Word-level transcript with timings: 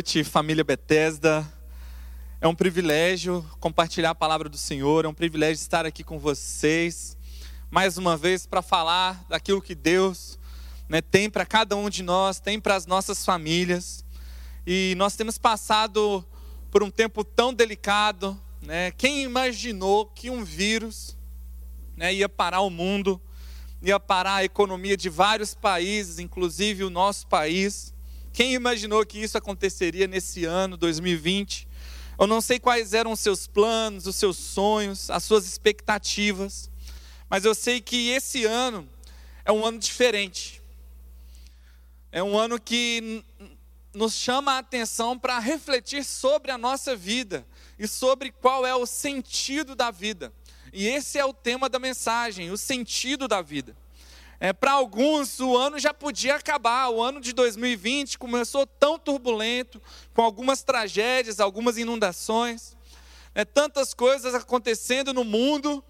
Noite, 0.00 0.24
família 0.24 0.64
Bethesda. 0.64 1.46
É 2.40 2.48
um 2.48 2.54
privilégio 2.54 3.44
compartilhar 3.60 4.08
a 4.08 4.14
palavra 4.14 4.48
do 4.48 4.56
Senhor, 4.56 5.04
é 5.04 5.08
um 5.08 5.12
privilégio 5.12 5.60
estar 5.60 5.84
aqui 5.84 6.02
com 6.02 6.18
vocês, 6.18 7.18
mais 7.70 7.98
uma 7.98 8.16
vez, 8.16 8.46
para 8.46 8.62
falar 8.62 9.22
daquilo 9.28 9.60
que 9.60 9.74
Deus 9.74 10.38
né, 10.88 11.02
tem 11.02 11.28
para 11.28 11.44
cada 11.44 11.76
um 11.76 11.90
de 11.90 12.02
nós, 12.02 12.40
tem 12.40 12.58
para 12.58 12.76
as 12.76 12.86
nossas 12.86 13.26
famílias. 13.26 14.02
E 14.66 14.94
nós 14.96 15.16
temos 15.16 15.36
passado 15.36 16.24
por 16.70 16.82
um 16.82 16.90
tempo 16.90 17.22
tão 17.22 17.52
delicado. 17.52 18.40
Né? 18.62 18.92
Quem 18.92 19.22
imaginou 19.22 20.06
que 20.06 20.30
um 20.30 20.42
vírus 20.42 21.14
né, 21.94 22.14
ia 22.14 22.26
parar 22.26 22.62
o 22.62 22.70
mundo, 22.70 23.20
ia 23.82 24.00
parar 24.00 24.36
a 24.36 24.44
economia 24.44 24.96
de 24.96 25.10
vários 25.10 25.52
países, 25.52 26.18
inclusive 26.18 26.84
o 26.84 26.88
nosso 26.88 27.26
país? 27.26 27.92
Quem 28.40 28.54
imaginou 28.54 29.04
que 29.04 29.18
isso 29.18 29.36
aconteceria 29.36 30.06
nesse 30.06 30.46
ano 30.46 30.74
2020? 30.74 31.68
Eu 32.18 32.26
não 32.26 32.40
sei 32.40 32.58
quais 32.58 32.94
eram 32.94 33.12
os 33.12 33.20
seus 33.20 33.46
planos, 33.46 34.06
os 34.06 34.16
seus 34.16 34.38
sonhos, 34.38 35.10
as 35.10 35.24
suas 35.24 35.46
expectativas, 35.46 36.70
mas 37.28 37.44
eu 37.44 37.54
sei 37.54 37.82
que 37.82 38.08
esse 38.08 38.46
ano 38.46 38.88
é 39.44 39.52
um 39.52 39.62
ano 39.62 39.78
diferente. 39.78 40.62
É 42.10 42.22
um 42.22 42.38
ano 42.38 42.58
que 42.58 43.22
nos 43.92 44.14
chama 44.14 44.54
a 44.54 44.58
atenção 44.60 45.18
para 45.18 45.38
refletir 45.38 46.02
sobre 46.02 46.50
a 46.50 46.56
nossa 46.56 46.96
vida 46.96 47.46
e 47.78 47.86
sobre 47.86 48.32
qual 48.32 48.64
é 48.64 48.74
o 48.74 48.86
sentido 48.86 49.74
da 49.74 49.90
vida. 49.90 50.32
E 50.72 50.86
esse 50.86 51.18
é 51.18 51.24
o 51.26 51.34
tema 51.34 51.68
da 51.68 51.78
mensagem, 51.78 52.50
o 52.50 52.56
sentido 52.56 53.28
da 53.28 53.42
vida. 53.42 53.76
É, 54.42 54.54
Para 54.54 54.72
alguns, 54.72 55.38
o 55.38 55.54
ano 55.54 55.78
já 55.78 55.92
podia 55.92 56.36
acabar. 56.36 56.88
O 56.88 57.02
ano 57.02 57.20
de 57.20 57.34
2020 57.34 58.18
começou 58.18 58.66
tão 58.66 58.98
turbulento, 58.98 59.80
com 60.14 60.22
algumas 60.22 60.62
tragédias, 60.62 61.40
algumas 61.40 61.76
inundações, 61.76 62.74
é, 63.34 63.44
tantas 63.44 63.92
coisas 63.92 64.34
acontecendo 64.34 65.12
no 65.12 65.24
mundo, 65.24 65.84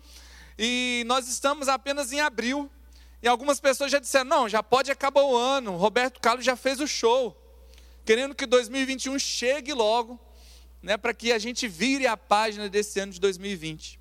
e 0.58 1.04
nós 1.06 1.28
estamos 1.28 1.68
apenas 1.68 2.12
em 2.12 2.20
abril. 2.20 2.68
E 3.22 3.28
algumas 3.28 3.60
pessoas 3.60 3.92
já 3.92 4.00
disseram: 4.00 4.28
não, 4.28 4.48
já 4.48 4.64
pode 4.64 4.90
acabar 4.90 5.22
o 5.22 5.36
ano. 5.36 5.76
Roberto 5.76 6.20
Carlos 6.20 6.44
já 6.44 6.56
fez 6.56 6.80
o 6.80 6.88
show, 6.88 7.40
querendo 8.04 8.34
que 8.34 8.46
2021 8.46 9.16
chegue 9.20 9.72
logo, 9.72 10.18
né, 10.82 10.96
para 10.96 11.14
que 11.14 11.30
a 11.30 11.38
gente 11.38 11.68
vire 11.68 12.04
a 12.04 12.16
página 12.16 12.68
desse 12.68 12.98
ano 12.98 13.12
de 13.12 13.20
2020. 13.20 14.00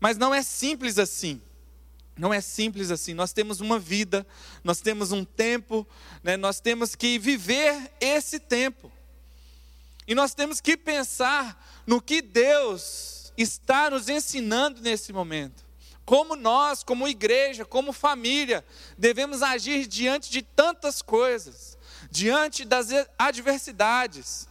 Mas 0.00 0.16
não 0.16 0.34
é 0.34 0.42
simples 0.42 0.98
assim. 0.98 1.42
Não 2.16 2.32
é 2.32 2.40
simples 2.40 2.90
assim. 2.90 3.14
Nós 3.14 3.32
temos 3.32 3.60
uma 3.60 3.78
vida, 3.78 4.26
nós 4.62 4.80
temos 4.80 5.12
um 5.12 5.24
tempo, 5.24 5.86
né? 6.22 6.36
nós 6.36 6.60
temos 6.60 6.94
que 6.94 7.18
viver 7.18 7.90
esse 8.00 8.38
tempo. 8.38 8.92
E 10.06 10.14
nós 10.14 10.34
temos 10.34 10.60
que 10.60 10.76
pensar 10.76 11.82
no 11.86 12.00
que 12.02 12.20
Deus 12.20 13.32
está 13.36 13.90
nos 13.90 14.08
ensinando 14.08 14.80
nesse 14.80 15.12
momento. 15.12 15.64
Como 16.04 16.34
nós, 16.34 16.82
como 16.82 17.08
igreja, 17.08 17.64
como 17.64 17.92
família, 17.92 18.64
devemos 18.98 19.42
agir 19.42 19.86
diante 19.86 20.30
de 20.30 20.42
tantas 20.42 21.00
coisas, 21.00 21.78
diante 22.10 22.64
das 22.64 22.88
adversidades. 23.18 24.48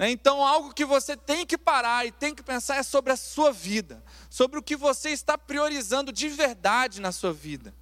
Né? 0.00 0.10
Então, 0.10 0.42
algo 0.42 0.72
que 0.72 0.86
você 0.86 1.14
tem 1.14 1.44
que 1.44 1.58
parar 1.58 2.06
e 2.06 2.10
tem 2.10 2.34
que 2.34 2.42
pensar 2.42 2.76
é 2.76 2.82
sobre 2.82 3.12
a 3.12 3.16
sua 3.16 3.52
vida, 3.52 4.02
sobre 4.30 4.58
o 4.58 4.62
que 4.62 4.74
você 4.74 5.10
está 5.10 5.36
priorizando 5.36 6.10
de 6.10 6.26
verdade 6.26 7.02
na 7.02 7.12
sua 7.12 7.34
vida. 7.34 7.74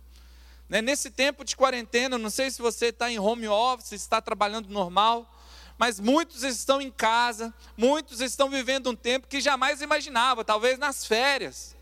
Né? 0.69 0.82
Nesse 0.82 1.12
tempo 1.12 1.44
de 1.44 1.54
quarentena, 1.54 2.19
não 2.19 2.28
sei 2.28 2.50
se 2.50 2.60
você 2.60 2.87
está 2.87 3.09
em 3.09 3.20
home 3.20 3.47
office, 3.47 3.93
está 3.93 4.20
trabalhando 4.20 4.69
normal, 4.69 5.32
mas 5.78 6.00
muitos 6.00 6.43
estão 6.43 6.81
em 6.81 6.91
casa, 6.91 7.54
muitos 7.76 8.20
estão 8.20 8.50
vivendo 8.50 8.91
um 8.91 8.97
tempo 8.97 9.28
que 9.28 9.41
jamais 9.41 9.81
imaginava, 9.81 10.44
talvez 10.44 10.76
nas 10.76 11.06
férias. 11.06 11.76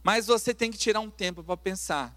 Mas 0.00 0.28
você 0.28 0.54
tem 0.54 0.70
que 0.70 0.78
tirar 0.78 1.00
um 1.00 1.10
tempo 1.10 1.42
para 1.42 1.56
pensar 1.56 2.16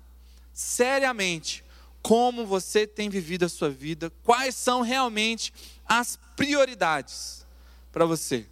seriamente 0.54 1.66
como 2.04 2.46
você 2.46 2.86
tem 2.86 3.10
vivido 3.10 3.46
a 3.46 3.50
sua 3.50 3.72
vida, 3.72 4.12
quais 4.24 4.54
são 4.54 4.82
realmente 4.82 5.52
as 5.88 6.18
prioridades 6.36 7.46
para 7.92 8.06
você. 8.06 8.46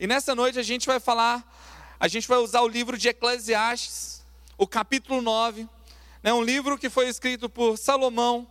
E 0.00 0.06
nessa 0.06 0.34
noite 0.34 0.58
a 0.58 0.62
gente 0.62 0.86
vai 0.86 1.00
falar, 1.00 1.44
a 1.98 2.08
gente 2.08 2.28
vai 2.28 2.38
usar 2.38 2.62
o 2.62 2.68
livro 2.68 2.96
de 2.96 3.08
Eclesiastes, 3.08 4.22
o 4.56 4.66
capítulo 4.66 5.20
9, 5.20 5.68
né, 6.22 6.32
um 6.32 6.42
livro 6.42 6.78
que 6.78 6.88
foi 6.88 7.08
escrito 7.08 7.48
por 7.48 7.76
Salomão, 7.76 8.46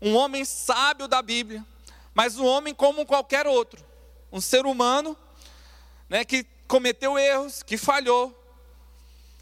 um 0.00 0.14
homem 0.14 0.44
sábio 0.44 1.06
da 1.06 1.22
Bíblia, 1.22 1.64
mas 2.14 2.38
um 2.38 2.44
homem 2.44 2.74
como 2.74 3.06
qualquer 3.06 3.46
outro, 3.46 3.82
um 4.30 4.40
ser 4.40 4.66
humano 4.66 5.16
né, 6.08 6.24
que 6.24 6.44
cometeu 6.68 7.18
erros, 7.18 7.62
que 7.62 7.76
falhou, 7.76 8.38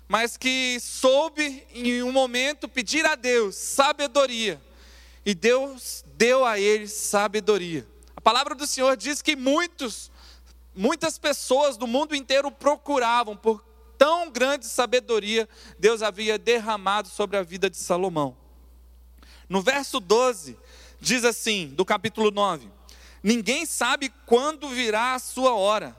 mas 0.06 0.36
que 0.36 0.78
soube 0.80 1.66
em 1.72 2.02
um 2.02 2.12
momento 2.12 2.68
pedir 2.68 3.04
a 3.06 3.14
Deus 3.14 3.56
sabedoria, 3.56 4.60
e 5.24 5.34
Deus 5.34 6.04
deu 6.16 6.44
a 6.44 6.58
ele 6.58 6.88
sabedoria. 6.88 7.86
A 8.20 8.22
palavra 8.22 8.54
do 8.54 8.66
Senhor 8.66 8.98
diz 8.98 9.22
que 9.22 9.34
muitos, 9.34 10.12
muitas 10.76 11.16
pessoas 11.16 11.78
do 11.78 11.86
mundo 11.86 12.14
inteiro 12.14 12.50
procuravam 12.50 13.34
por 13.34 13.64
tão 13.96 14.30
grande 14.30 14.66
sabedoria 14.66 15.48
Deus 15.78 16.02
havia 16.02 16.38
derramado 16.38 17.08
sobre 17.08 17.38
a 17.38 17.42
vida 17.42 17.70
de 17.70 17.78
Salomão. 17.78 18.36
No 19.48 19.62
verso 19.62 19.98
12, 19.98 20.54
diz 21.00 21.24
assim, 21.24 21.68
do 21.68 21.82
capítulo 21.82 22.30
9: 22.30 22.70
Ninguém 23.22 23.64
sabe 23.64 24.12
quando 24.26 24.68
virá 24.68 25.14
a 25.14 25.18
sua 25.18 25.54
hora, 25.54 25.96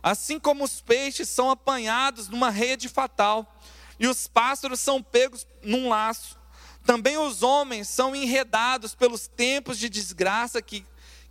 assim 0.00 0.38
como 0.38 0.62
os 0.62 0.80
peixes 0.80 1.28
são 1.28 1.50
apanhados 1.50 2.28
numa 2.28 2.50
rede 2.50 2.88
fatal, 2.88 3.58
e 3.98 4.06
os 4.06 4.28
pássaros 4.28 4.78
são 4.78 5.02
pegos 5.02 5.44
num 5.60 5.88
laço, 5.88 6.38
também 6.86 7.18
os 7.18 7.42
homens 7.42 7.88
são 7.88 8.14
enredados 8.14 8.94
pelos 8.94 9.26
tempos 9.26 9.76
de 9.76 9.88
desgraça 9.88 10.62
que 10.62 10.86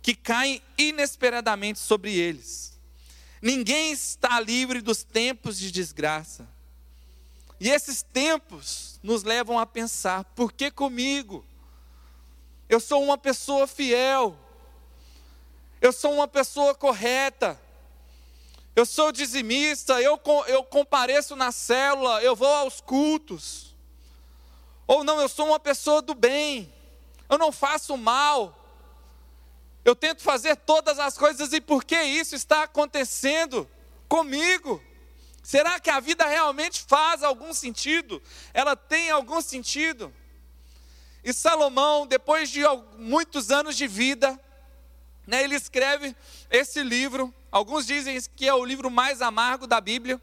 que 0.08 0.14
caem 0.14 0.62
inesperadamente 0.78 1.78
sobre 1.78 2.16
eles. 2.16 2.72
Ninguém 3.42 3.92
está 3.92 4.40
livre 4.40 4.80
dos 4.80 5.02
tempos 5.02 5.58
de 5.58 5.70
desgraça. 5.70 6.48
E 7.60 7.68
esses 7.68 8.00
tempos 8.00 8.98
nos 9.02 9.22
levam 9.22 9.58
a 9.58 9.66
pensar: 9.66 10.24
por 10.34 10.50
que 10.50 10.70
comigo? 10.70 11.44
Eu 12.70 12.80
sou 12.80 13.04
uma 13.04 13.18
pessoa 13.18 13.66
fiel, 13.66 14.34
eu 15.78 15.92
sou 15.92 16.14
uma 16.14 16.26
pessoa 16.26 16.74
correta, 16.74 17.60
eu 18.74 18.86
sou 18.86 19.12
dizimista, 19.12 20.00
eu, 20.00 20.18
eu 20.46 20.64
compareço 20.64 21.36
na 21.36 21.52
célula, 21.52 22.22
eu 22.22 22.34
vou 22.34 22.48
aos 22.48 22.80
cultos. 22.80 23.76
Ou 24.86 25.04
não, 25.04 25.20
eu 25.20 25.28
sou 25.28 25.48
uma 25.48 25.60
pessoa 25.60 26.00
do 26.00 26.14
bem, 26.14 26.72
eu 27.28 27.36
não 27.36 27.52
faço 27.52 27.94
mal, 27.94 28.58
eu 29.88 29.96
tento 29.96 30.22
fazer 30.22 30.54
todas 30.54 30.98
as 30.98 31.16
coisas 31.16 31.52
e 31.52 31.60
por 31.60 31.82
que 31.82 32.00
isso 32.00 32.34
está 32.34 32.64
acontecendo 32.64 33.68
comigo? 34.06 34.82
Será 35.42 35.80
que 35.80 35.88
a 35.88 35.98
vida 35.98 36.26
realmente 36.26 36.84
faz 36.86 37.22
algum 37.22 37.54
sentido? 37.54 38.22
Ela 38.52 38.76
tem 38.76 39.10
algum 39.10 39.40
sentido? 39.40 40.14
E 41.24 41.32
Salomão, 41.32 42.06
depois 42.06 42.50
de 42.50 42.60
muitos 42.98 43.50
anos 43.50 43.76
de 43.76 43.86
vida, 43.86 44.38
né, 45.26 45.42
ele 45.42 45.54
escreve 45.54 46.14
esse 46.50 46.82
livro. 46.82 47.34
Alguns 47.50 47.86
dizem 47.86 48.20
que 48.36 48.46
é 48.46 48.52
o 48.52 48.64
livro 48.64 48.90
mais 48.90 49.22
amargo 49.22 49.66
da 49.66 49.80
Bíblia, 49.80 50.20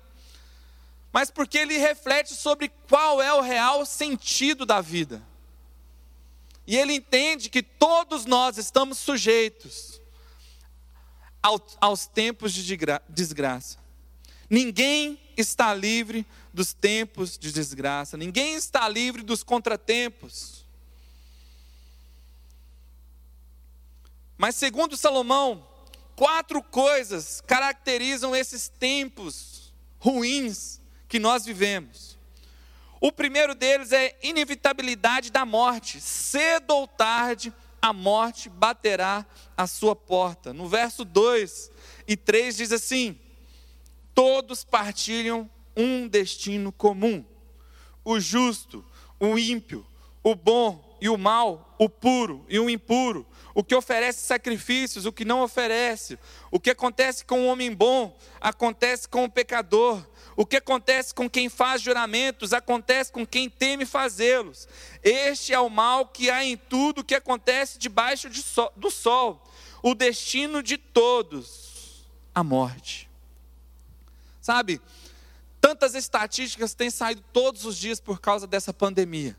mas 1.11 1.31
porque 1.31 1.57
ele 1.57 1.77
reflete 1.79 2.35
sobre 2.35 2.69
qual 2.87 3.19
é 3.19 3.33
o 3.33 3.41
real 3.41 3.83
sentido 3.83 4.63
da 4.63 4.79
vida. 4.79 5.23
E 6.67 6.75
ele 6.75 6.93
entende 6.93 7.49
que 7.49 7.61
todos 7.61 8.25
nós 8.25 8.57
estamos 8.57 8.97
sujeitos 8.97 10.01
aos 11.79 12.07
tempos 12.07 12.53
de 12.53 12.77
desgraça. 13.07 13.77
Ninguém 14.49 15.19
está 15.37 15.73
livre 15.73 16.25
dos 16.53 16.73
tempos 16.73 17.37
de 17.37 17.51
desgraça, 17.51 18.17
ninguém 18.17 18.55
está 18.55 18.87
livre 18.87 19.21
dos 19.21 19.43
contratempos. 19.43 20.65
Mas, 24.37 24.55
segundo 24.55 24.97
Salomão, 24.97 25.67
quatro 26.15 26.61
coisas 26.63 27.41
caracterizam 27.41 28.35
esses 28.35 28.67
tempos 28.67 29.73
ruins 29.99 30.81
que 31.07 31.19
nós 31.19 31.45
vivemos. 31.45 32.14
O 33.05 33.11
primeiro 33.11 33.53
deles 33.53 33.91
é 33.91 34.17
inevitabilidade 34.23 35.31
da 35.31 35.45
morte. 35.45 36.01
Cedo 36.01 36.71
ou 36.71 36.87
tarde, 36.87 37.53
a 37.79 37.93
morte 37.93 38.49
baterá 38.49 39.23
à 39.55 39.67
sua 39.67 39.95
porta. 39.95 40.51
No 40.51 40.67
verso 40.67 41.05
2 41.05 41.69
e 42.07 42.17
3 42.17 42.57
diz 42.57 42.71
assim: 42.71 43.15
Todos 44.15 44.63
partilham 44.63 45.47
um 45.77 46.07
destino 46.07 46.71
comum. 46.71 47.23
O 48.03 48.19
justo, 48.19 48.83
o 49.19 49.37
ímpio, 49.37 49.85
o 50.23 50.33
bom, 50.33 50.83
e 50.99 51.07
o 51.07 51.15
mal, 51.15 51.75
o 51.77 51.87
puro 51.87 52.43
e 52.49 52.59
o 52.59 52.67
impuro, 52.67 53.27
o 53.53 53.63
que 53.63 53.75
oferece 53.75 54.25
sacrifícios, 54.25 55.05
o 55.05 55.11
que 55.11 55.23
não 55.23 55.41
oferece, 55.41 56.17
o 56.49 56.59
que 56.59 56.71
acontece 56.71 57.23
com 57.23 57.41
o 57.41 57.47
homem 57.47 57.71
bom, 57.71 58.17
acontece 58.41 59.07
com 59.07 59.25
o 59.25 59.29
pecador, 59.29 60.03
o 60.35 60.45
que 60.45 60.57
acontece 60.57 61.13
com 61.13 61.29
quem 61.29 61.47
faz 61.47 61.81
juramentos, 61.81 62.51
acontece 62.51 63.11
com 63.11 63.25
quem 63.25 63.49
teme 63.49 63.85
fazê-los. 63.85 64.67
Este 65.01 65.53
é 65.53 65.59
o 65.59 65.69
mal 65.69 66.07
que 66.07 66.29
há 66.29 66.43
em 66.43 66.57
tudo 66.57 67.03
que 67.03 67.15
acontece 67.15 67.79
debaixo 67.79 68.29
de 68.29 68.41
sol, 68.41 68.71
do 68.75 68.91
sol, 68.91 69.41
o 69.81 69.95
destino 69.95 70.61
de 70.61 70.77
todos, 70.77 72.05
a 72.33 72.43
morte. 72.43 73.09
Sabe, 74.41 74.81
tantas 75.61 75.95
estatísticas 75.95 76.73
têm 76.73 76.89
saído 76.89 77.23
todos 77.31 77.65
os 77.65 77.77
dias 77.77 77.99
por 77.99 78.19
causa 78.19 78.45
dessa 78.45 78.73
pandemia. 78.73 79.37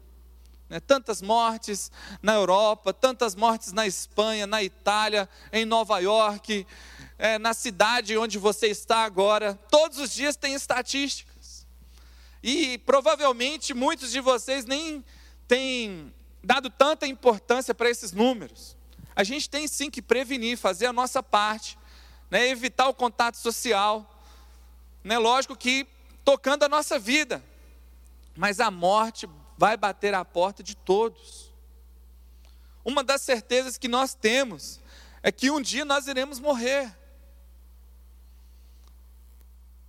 Né? 0.69 0.81
Tantas 0.81 1.23
mortes 1.23 1.91
na 2.23 2.35
Europa, 2.35 2.93
tantas 2.93 3.35
mortes 3.35 3.73
na 3.73 3.87
Espanha, 3.87 4.47
na 4.47 4.63
Itália, 4.63 5.29
em 5.53 5.65
Nova 5.65 5.99
York, 6.01 6.67
é, 7.19 7.39
na 7.39 7.55
cidade 7.55 8.17
onde 8.17 8.39
você 8.39 8.67
está 8.69 9.05
agora. 9.05 9.55
Todos 9.71 9.99
os 9.99 10.13
dias 10.13 10.37
tem 10.37 10.55
estatísticas. 10.55 11.67
E 12.43 12.79
provavelmente 12.79 13.75
muitos 13.75 14.11
de 14.11 14.21
vocês 14.21 14.65
nem 14.65 15.05
têm 15.49 16.13
dado 16.43 16.71
tanta 16.71 17.07
importância 17.07 17.75
para 17.75 17.91
esses 17.91 18.13
números. 18.13 18.77
A 19.15 19.25
gente 19.25 19.49
tem 19.49 19.67
sim 19.67 19.91
que 19.91 20.03
prevenir, 20.03 20.59
fazer 20.59 20.87
a 20.87 20.93
nossa 20.93 21.23
parte, 21.23 21.79
né? 22.31 22.49
evitar 22.49 22.89
o 22.89 22.95
contato 22.95 23.37
social. 23.37 24.23
Né? 25.03 25.19
Lógico 25.19 25.57
que 25.57 25.87
tocando 26.25 26.65
a 26.65 26.69
nossa 26.69 26.99
vida, 26.99 27.43
mas 28.37 28.61
a 28.61 28.71
morte 28.71 29.29
vai 29.57 29.77
bater 29.77 30.15
à 30.15 30.25
porta 30.25 30.63
de 30.63 30.77
todos. 30.77 31.53
Uma 32.85 33.03
das 33.03 33.23
certezas 33.23 33.79
que 33.79 33.89
nós 33.89 34.15
temos 34.15 34.79
é 35.23 35.33
que 35.33 35.51
um 35.51 35.61
dia 35.61 35.85
nós 35.85 36.07
iremos 36.07 36.39
morrer. 36.39 36.95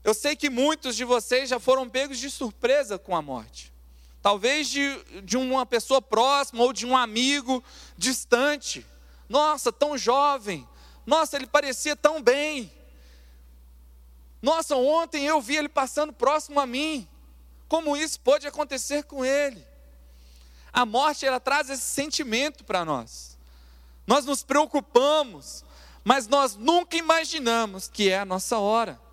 Eu 0.08 0.14
sei 0.14 0.38
que 0.38 0.50
muitos 0.50 0.96
de 0.96 1.04
vocês 1.04 1.50
já 1.50 1.60
foram 1.60 1.90
pegos 1.90 2.18
de 2.18 2.30
surpresa 2.30 2.98
com 2.98 3.14
a 3.14 3.22
morte. 3.22 3.74
Talvez 4.22 4.70
de, 4.70 5.04
de 5.22 5.36
uma 5.36 5.66
pessoa 5.66 6.02
próxima 6.02 6.64
ou 6.64 6.72
de 6.72 6.86
um 6.86 6.96
amigo 6.96 7.62
distante. 7.98 8.88
Nossa, 9.28 9.70
tão 9.70 9.98
jovem. 9.98 10.66
Nossa, 11.06 11.36
ele 11.36 11.46
parecia 11.46 11.94
tão 11.94 12.22
bem. 12.22 12.72
Nossa, 14.42 14.78
ontem 14.78 15.26
eu 15.26 15.42
vi 15.42 15.58
ele 15.58 15.68
passando 15.68 16.14
próximo 16.14 16.58
a 16.62 16.66
mim. 16.66 17.06
Como 17.68 17.98
isso 17.98 18.18
pode 18.22 18.48
acontecer 18.48 19.04
com 19.04 19.26
ele? 19.26 19.62
A 20.72 20.86
morte 20.86 21.26
ela 21.26 21.42
traz 21.42 21.70
esse 21.70 21.84
sentimento 21.84 22.64
para 22.64 22.86
nós. 22.86 23.38
Nós 24.08 24.24
nos 24.24 24.42
preocupamos, 24.42 25.66
mas 26.02 26.30
nós 26.30 26.56
nunca 26.56 26.96
imaginamos 26.96 27.90
que 27.90 28.10
é 28.10 28.20
a 28.20 28.26
nossa 28.26 28.58
hora. 28.58 29.06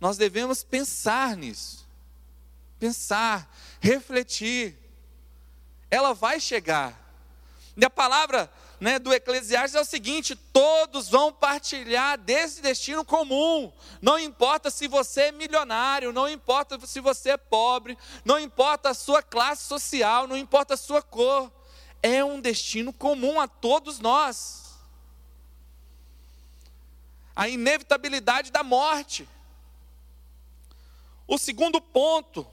Nós 0.00 0.16
devemos 0.16 0.62
pensar 0.62 1.36
nisso. 1.36 1.86
Pensar, 2.78 3.52
refletir. 3.80 4.76
Ela 5.90 6.12
vai 6.12 6.38
chegar. 6.38 6.96
E 7.76 7.84
a 7.84 7.90
palavra 7.90 8.50
né, 8.80 8.98
do 8.98 9.12
Eclesiastes 9.12 9.74
é 9.74 9.80
o 9.80 9.84
seguinte: 9.84 10.36
todos 10.36 11.08
vão 11.08 11.32
partilhar 11.32 12.18
desse 12.18 12.60
destino 12.60 13.04
comum. 13.04 13.72
Não 14.00 14.18
importa 14.18 14.70
se 14.70 14.86
você 14.86 15.22
é 15.22 15.32
milionário, 15.32 16.12
não 16.12 16.28
importa 16.28 16.78
se 16.86 17.00
você 17.00 17.30
é 17.30 17.36
pobre, 17.36 17.98
não 18.24 18.38
importa 18.38 18.90
a 18.90 18.94
sua 18.94 19.22
classe 19.22 19.66
social, 19.66 20.26
não 20.26 20.36
importa 20.36 20.74
a 20.74 20.76
sua 20.76 21.02
cor. 21.02 21.50
É 22.00 22.24
um 22.24 22.40
destino 22.40 22.92
comum 22.92 23.40
a 23.40 23.48
todos 23.48 23.98
nós. 23.98 24.68
A 27.34 27.48
inevitabilidade 27.48 28.52
da 28.52 28.62
morte. 28.62 29.28
O 31.28 31.36
segundo 31.36 31.78
ponto 31.78 32.46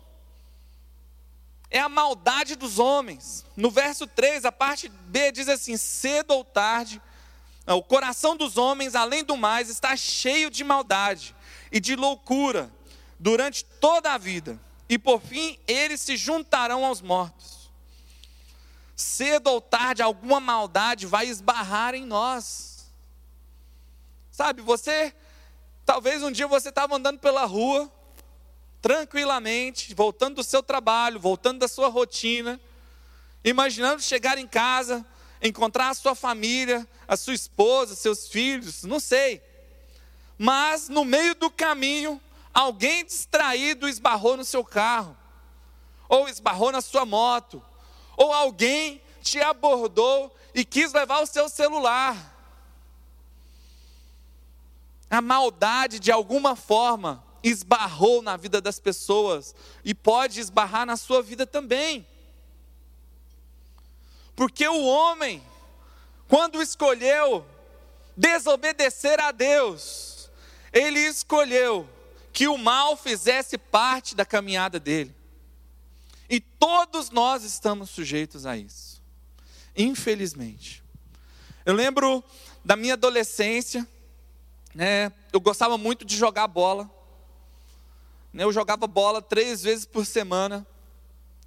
é 1.71 1.79
a 1.79 1.87
maldade 1.87 2.57
dos 2.57 2.77
homens. 2.77 3.45
No 3.55 3.71
verso 3.71 4.05
3, 4.05 4.43
a 4.43 4.51
parte 4.51 4.89
B 4.89 5.31
diz 5.31 5.47
assim: 5.47 5.77
cedo 5.77 6.31
ou 6.31 6.43
tarde, 6.43 7.01
o 7.65 7.81
coração 7.81 8.35
dos 8.35 8.57
homens, 8.57 8.93
além 8.93 9.23
do 9.23 9.37
mais, 9.37 9.69
está 9.69 9.95
cheio 9.95 10.51
de 10.51 10.61
maldade 10.63 11.33
e 11.71 11.79
de 11.79 11.95
loucura 11.95 12.69
durante 13.17 13.63
toda 13.63 14.13
a 14.13 14.17
vida, 14.17 14.59
e 14.89 14.99
por 14.99 15.21
fim 15.21 15.57
eles 15.65 16.01
se 16.01 16.17
juntarão 16.17 16.85
aos 16.85 17.01
mortos. 17.01 17.71
Cedo 18.93 19.47
ou 19.47 19.61
tarde, 19.61 20.01
alguma 20.01 20.41
maldade 20.41 21.05
vai 21.05 21.27
esbarrar 21.27 21.95
em 21.95 22.05
nós. 22.05 22.91
Sabe, 24.29 24.61
você, 24.61 25.15
talvez 25.85 26.21
um 26.21 26.31
dia 26.31 26.45
você 26.45 26.69
estava 26.69 26.95
andando 26.95 27.19
pela 27.19 27.45
rua, 27.45 27.91
tranquilamente, 28.85 29.95
voltando 29.95 30.35
do 30.35 30.43
seu 30.43 30.61
trabalho, 30.61 31.19
voltando 31.19 31.57
da 31.57 31.67
sua 31.67 31.87
rotina, 31.87 32.61
imaginando 33.43 33.99
chegar 33.99 34.37
em 34.37 34.45
casa, 34.45 35.03
encontrar 35.41 35.89
a 35.89 35.95
sua 35.95 36.13
família, 36.13 36.87
a 37.07 37.17
sua 37.17 37.33
esposa, 37.33 37.95
seus 37.95 38.27
filhos, 38.27 38.83
não 38.83 38.99
sei. 38.99 39.41
Mas 40.37 40.87
no 40.87 41.03
meio 41.03 41.33
do 41.33 41.49
caminho, 41.49 42.21
alguém 42.53 43.03
distraído 43.03 43.89
esbarrou 43.89 44.37
no 44.37 44.45
seu 44.45 44.63
carro, 44.63 45.17
ou 46.07 46.29
esbarrou 46.29 46.71
na 46.71 46.79
sua 46.79 47.07
moto, 47.07 47.65
ou 48.15 48.31
alguém 48.31 49.01
te 49.23 49.41
abordou 49.41 50.31
e 50.53 50.63
quis 50.63 50.93
levar 50.93 51.23
o 51.23 51.25
seu 51.25 51.49
celular. 51.49 52.15
A 55.09 55.21
maldade, 55.21 55.99
de 55.99 56.11
alguma 56.11 56.55
forma, 56.55 57.24
esbarrou 57.45 58.23
na 58.23 58.35
vida 58.35 58.59
das 58.59 58.79
pessoas 58.79 59.53
e 59.83 59.93
pode 59.93 60.39
esbarrar 60.39 60.83
na 60.83 60.97
sua 60.97 61.21
vida 61.21 61.45
também. 61.45 62.05
Porque 64.35 64.67
o 64.67 64.83
homem, 64.83 65.43
quando 66.27 66.59
escolheu 66.59 67.45
desobedecer 68.17 69.19
a 69.19 69.31
Deus, 69.31 70.29
ele 70.73 70.99
escolheu 70.99 71.87
que 72.33 72.47
o 72.47 72.57
mal 72.57 72.97
fizesse 72.97 73.59
parte 73.59 74.15
da 74.15 74.25
caminhada 74.25 74.79
dele. 74.79 75.15
E 76.27 76.39
todos 76.39 77.11
nós 77.11 77.43
estamos 77.43 77.91
sujeitos 77.91 78.47
a 78.47 78.57
isso, 78.57 79.01
infelizmente. 79.77 80.83
Eu 81.63 81.75
lembro 81.75 82.23
da 82.63 82.75
minha 82.75 82.93
adolescência, 82.93 83.87
né, 84.73 85.11
eu 85.31 85.39
gostava 85.39 85.77
muito 85.77 86.03
de 86.03 86.17
jogar 86.17 86.47
bola. 86.47 86.94
Né, 88.35 88.43
eu 88.43 88.51
jogava 88.51 88.85
bola 88.85 89.21
três 89.21 89.63
vezes 89.63 89.85
por 89.85 90.05
semana, 90.05 90.67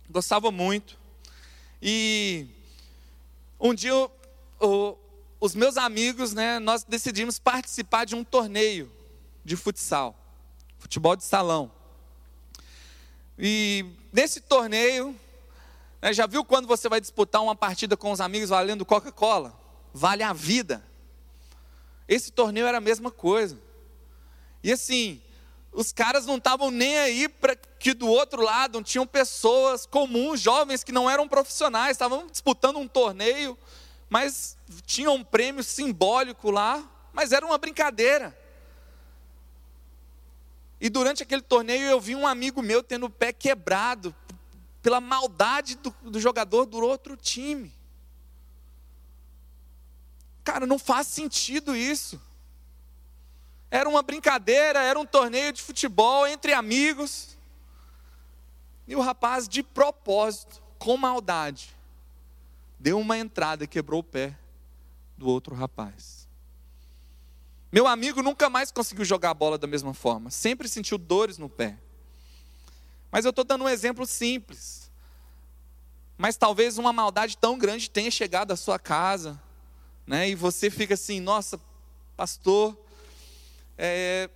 gostava 0.08 0.50
muito. 0.50 0.98
E 1.82 2.46
um 3.60 3.74
dia 3.74 3.92
os 5.38 5.54
meus 5.54 5.76
amigos, 5.76 6.32
né, 6.32 6.58
nós 6.58 6.84
decidimos 6.84 7.38
participar 7.38 8.06
de 8.06 8.14
um 8.14 8.24
torneio 8.24 8.90
de 9.44 9.54
futsal, 9.54 10.18
futebol 10.78 11.14
de 11.14 11.24
salão. 11.24 11.70
E 13.38 13.84
nesse 14.10 14.40
torneio, 14.40 15.14
né, 16.00 16.14
já 16.14 16.26
viu 16.26 16.42
quando 16.42 16.66
você 16.66 16.88
vai 16.88 17.02
disputar 17.02 17.42
uma 17.42 17.54
partida 17.54 17.98
com 17.98 18.10
os 18.10 18.20
amigos 18.20 18.48
valendo 18.48 18.86
Coca-Cola? 18.86 19.54
Vale 19.92 20.22
a 20.22 20.32
vida. 20.32 20.82
Esse 22.08 22.32
torneio 22.32 22.66
era 22.66 22.78
a 22.78 22.80
mesma 22.80 23.10
coisa. 23.10 23.60
E 24.64 24.72
assim, 24.72 25.20
os 25.78 25.92
caras 25.92 26.26
não 26.26 26.38
estavam 26.38 26.72
nem 26.72 26.98
aí 26.98 27.28
para 27.28 27.54
que 27.54 27.94
do 27.94 28.08
outro 28.08 28.42
lado 28.42 28.82
tinham 28.82 29.06
pessoas 29.06 29.86
comuns, 29.86 30.40
jovens 30.40 30.82
que 30.82 30.90
não 30.90 31.08
eram 31.08 31.28
profissionais, 31.28 31.92
estavam 31.92 32.26
disputando 32.26 32.78
um 32.78 32.88
torneio, 32.88 33.56
mas 34.10 34.56
tinham 34.84 35.14
um 35.14 35.22
prêmio 35.22 35.62
simbólico 35.62 36.50
lá, 36.50 36.82
mas 37.12 37.30
era 37.30 37.46
uma 37.46 37.56
brincadeira. 37.58 38.36
E 40.80 40.90
durante 40.90 41.22
aquele 41.22 41.42
torneio 41.42 41.84
eu 41.84 42.00
vi 42.00 42.16
um 42.16 42.26
amigo 42.26 42.60
meu 42.60 42.82
tendo 42.82 43.06
o 43.06 43.10
pé 43.10 43.32
quebrado 43.32 44.12
pela 44.82 45.00
maldade 45.00 45.76
do, 45.76 45.94
do 46.02 46.18
jogador 46.18 46.66
do 46.66 46.78
outro 46.78 47.16
time. 47.16 47.72
Cara, 50.42 50.66
não 50.66 50.76
faz 50.76 51.06
sentido 51.06 51.76
isso. 51.76 52.20
Era 53.70 53.88
uma 53.88 54.02
brincadeira, 54.02 54.80
era 54.80 54.98
um 54.98 55.04
torneio 55.04 55.52
de 55.52 55.62
futebol 55.62 56.26
entre 56.26 56.52
amigos. 56.52 57.36
E 58.86 58.96
o 58.96 59.00
rapaz, 59.00 59.46
de 59.48 59.62
propósito, 59.62 60.62
com 60.78 60.96
maldade, 60.96 61.76
deu 62.78 62.98
uma 62.98 63.18
entrada 63.18 63.64
e 63.64 63.68
quebrou 63.68 64.00
o 64.00 64.04
pé 64.04 64.38
do 65.16 65.28
outro 65.28 65.54
rapaz. 65.54 66.26
Meu 67.70 67.86
amigo 67.86 68.22
nunca 68.22 68.48
mais 68.48 68.70
conseguiu 68.70 69.04
jogar 69.04 69.30
a 69.30 69.34
bola 69.34 69.58
da 69.58 69.66
mesma 69.66 69.92
forma, 69.92 70.30
sempre 70.30 70.68
sentiu 70.68 70.96
dores 70.96 71.36
no 71.36 71.50
pé. 71.50 71.76
Mas 73.10 73.26
eu 73.26 73.30
estou 73.30 73.44
dando 73.44 73.64
um 73.64 73.68
exemplo 73.68 74.06
simples. 74.06 74.90
Mas 76.16 76.36
talvez 76.36 76.78
uma 76.78 76.92
maldade 76.92 77.36
tão 77.36 77.58
grande 77.58 77.90
tenha 77.90 78.10
chegado 78.10 78.52
à 78.52 78.56
sua 78.56 78.78
casa, 78.78 79.40
né? 80.06 80.30
E 80.30 80.34
você 80.34 80.70
fica 80.70 80.94
assim, 80.94 81.20
nossa, 81.20 81.60
pastor, 82.16 82.76
é, 83.78 84.28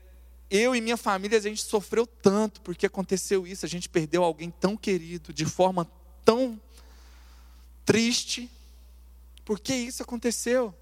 eu 0.49 0.77
e 0.77 0.81
minha 0.81 0.97
família 0.97 1.39
a 1.39 1.41
gente 1.43 1.63
sofreu 1.63 2.07
tanto 2.07 2.61
porque 2.61 2.87
aconteceu 2.87 3.47
isso, 3.47 3.67
a 3.67 3.69
gente 3.69 3.89
perdeu 3.89 4.23
alguém 4.23 4.51
tão 4.51 4.77
querido 4.77 5.33
de 5.33 5.45
forma 5.45 5.91
tão 6.25 6.61
triste. 7.85 8.51
Por 9.45 9.59
que 9.59 9.75
isso 9.75 10.03
aconteceu? 10.03 10.75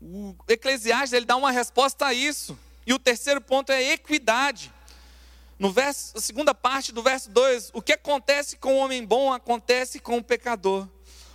O 0.00 0.34
Eclesiastes 0.48 1.12
ele 1.12 1.26
dá 1.26 1.36
uma 1.36 1.52
resposta 1.52 2.06
a 2.06 2.14
isso. 2.14 2.58
E 2.84 2.92
o 2.92 2.98
terceiro 2.98 3.40
ponto 3.40 3.70
é 3.70 3.92
equidade. 3.92 4.72
No 5.58 5.70
verso, 5.70 6.18
a 6.18 6.20
segunda 6.20 6.52
parte 6.52 6.90
do 6.90 7.02
verso 7.02 7.30
2, 7.30 7.70
o 7.72 7.80
que 7.80 7.92
acontece 7.92 8.56
com 8.56 8.74
o 8.74 8.78
homem 8.78 9.04
bom 9.06 9.32
acontece 9.32 10.00
com 10.00 10.18
o 10.18 10.24
pecador. 10.24 10.88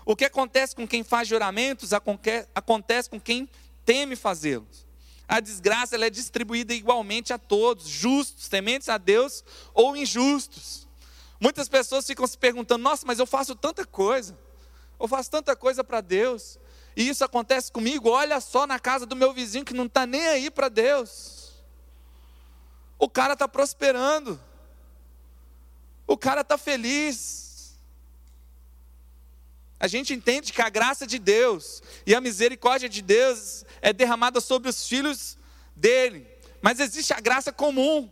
O 0.08 0.16
que 0.16 0.24
acontece 0.24 0.74
com 0.74 0.88
quem 0.88 1.04
faz 1.04 1.28
juramentos 1.28 1.92
acontece 1.92 3.10
com 3.10 3.20
quem 3.20 3.50
teme 3.84 4.16
fazê-los. 4.16 4.88
A 5.28 5.42
desgraça 5.42 5.96
ela 5.96 6.06
é 6.06 6.10
distribuída 6.10 6.74
igualmente 6.74 7.34
a 7.34 7.38
todos, 7.38 7.86
justos, 7.90 8.48
tementes 8.48 8.88
a 8.88 8.98
Deus 8.98 9.44
ou 9.74 9.98
injustos. 9.98 10.88
Muitas 11.42 11.68
pessoas 11.68 12.08
ficam 12.08 12.26
se 12.26 12.38
perguntando: 12.38 12.82
nossa, 12.86 13.06
mas 13.06 13.20
eu 13.20 13.26
faço 13.26 13.54
tanta 13.54 13.86
coisa, 13.86 14.40
eu 14.98 15.10
faço 15.10 15.30
tanta 15.30 15.58
coisa 15.58 15.84
para 15.84 16.00
Deus, 16.00 16.58
e 16.96 17.10
isso 17.10 17.26
acontece 17.26 17.70
comigo. 17.70 18.10
Olha 18.10 18.40
só 18.40 18.66
na 18.66 18.80
casa 18.80 19.06
do 19.06 19.14
meu 19.14 19.34
vizinho 19.34 19.66
que 19.66 19.74
não 19.74 19.88
está 19.88 20.06
nem 20.06 20.26
aí 20.30 20.50
para 20.50 20.70
Deus. 20.70 21.52
O 22.98 23.10
cara 23.10 23.34
está 23.34 23.46
prosperando, 23.46 24.40
o 26.08 26.18
cara 26.18 26.40
está 26.40 26.58
feliz. 26.58 27.47
A 29.80 29.88
gente 29.88 30.14
entende 30.14 30.52
que 30.52 30.62
a 30.62 30.70
graça 30.70 31.06
de 31.06 31.20
Deus 31.20 31.84
e 32.06 32.16
a 32.16 32.22
misericórdia 32.22 32.90
de 32.90 33.02
Deus 33.02 33.64
é 33.82 33.94
derramada 33.94 34.42
sobre 34.42 34.70
os 34.70 34.88
filhos 34.88 35.38
dele, 35.76 36.28
mas 36.62 36.80
existe 36.80 37.14
a 37.14 37.20
graça 37.20 37.52
comum, 37.52 38.10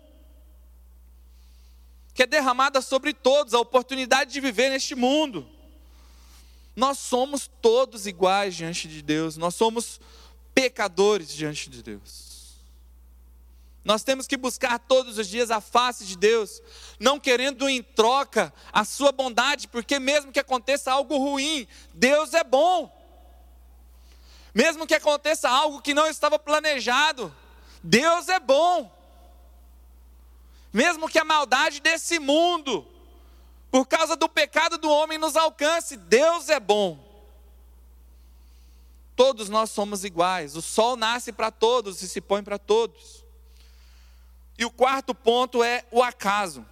que 2.14 2.24
é 2.24 2.28
derramada 2.28 2.82
sobre 2.82 3.14
todos, 3.14 3.54
a 3.54 3.60
oportunidade 3.60 4.32
de 4.32 4.40
viver 4.40 4.70
neste 4.70 4.94
mundo. 4.94 5.50
Nós 6.76 7.00
somos 7.00 7.50
todos 7.62 8.06
iguais 8.06 8.56
diante 8.56 8.88
de 8.88 9.02
Deus, 9.02 9.36
nós 9.36 9.56
somos 9.56 10.00
pecadores 10.54 11.30
diante 11.30 11.70
de 11.70 11.82
Deus. 11.82 12.35
Nós 13.86 14.02
temos 14.02 14.26
que 14.26 14.36
buscar 14.36 14.80
todos 14.80 15.20
os 15.20 15.28
dias 15.28 15.52
a 15.52 15.62
face 15.62 16.04
de 16.06 16.18
Deus, 16.18 16.60
não 17.00 17.20
querendo 17.20 17.70
em 17.70 17.84
troca 17.84 18.52
a 18.74 18.84
sua 18.84 19.12
bondade, 19.12 19.68
porque 19.68 20.00
mesmo 20.00 20.32
que 20.32 20.40
aconteça 20.40 20.92
algo 20.92 21.16
ruim, 21.18 21.68
Deus 21.94 22.34
é 22.34 22.44
bom. 22.44 22.92
Mesmo 24.56 24.88
que 24.88 24.96
aconteça 24.96 25.48
algo 25.48 25.84
que 25.84 25.94
não 25.94 26.08
estava 26.08 26.40
planejado, 26.40 27.34
Deus 27.84 28.28
é 28.28 28.40
bom. 28.40 28.92
Mesmo 30.74 31.08
que 31.08 31.20
a 31.20 31.24
maldade 31.24 31.80
desse 31.80 32.18
mundo 32.18 32.88
por 33.70 33.86
causa 33.86 34.16
do 34.16 34.28
pecado 34.28 34.78
do 34.78 34.90
homem 34.90 35.18
nos 35.18 35.36
alcance. 35.36 35.96
Deus 35.96 36.50
é 36.50 36.60
bom. 36.60 36.98
Todos 39.16 39.48
nós 39.48 39.70
somos 39.70 40.04
iguais. 40.04 40.56
O 40.56 40.62
sol 40.62 40.96
nasce 40.96 41.32
para 41.32 41.52
todos 41.52 42.02
e 42.02 42.10
se 42.10 42.20
põe 42.20 42.42
para 42.42 42.58
todos. 42.58 43.25
E 44.58 44.66
o 44.66 44.72
quarto 44.72 45.14
ponto 45.14 45.64
é 45.64 45.84
o 45.92 46.02
acaso. 46.02 46.66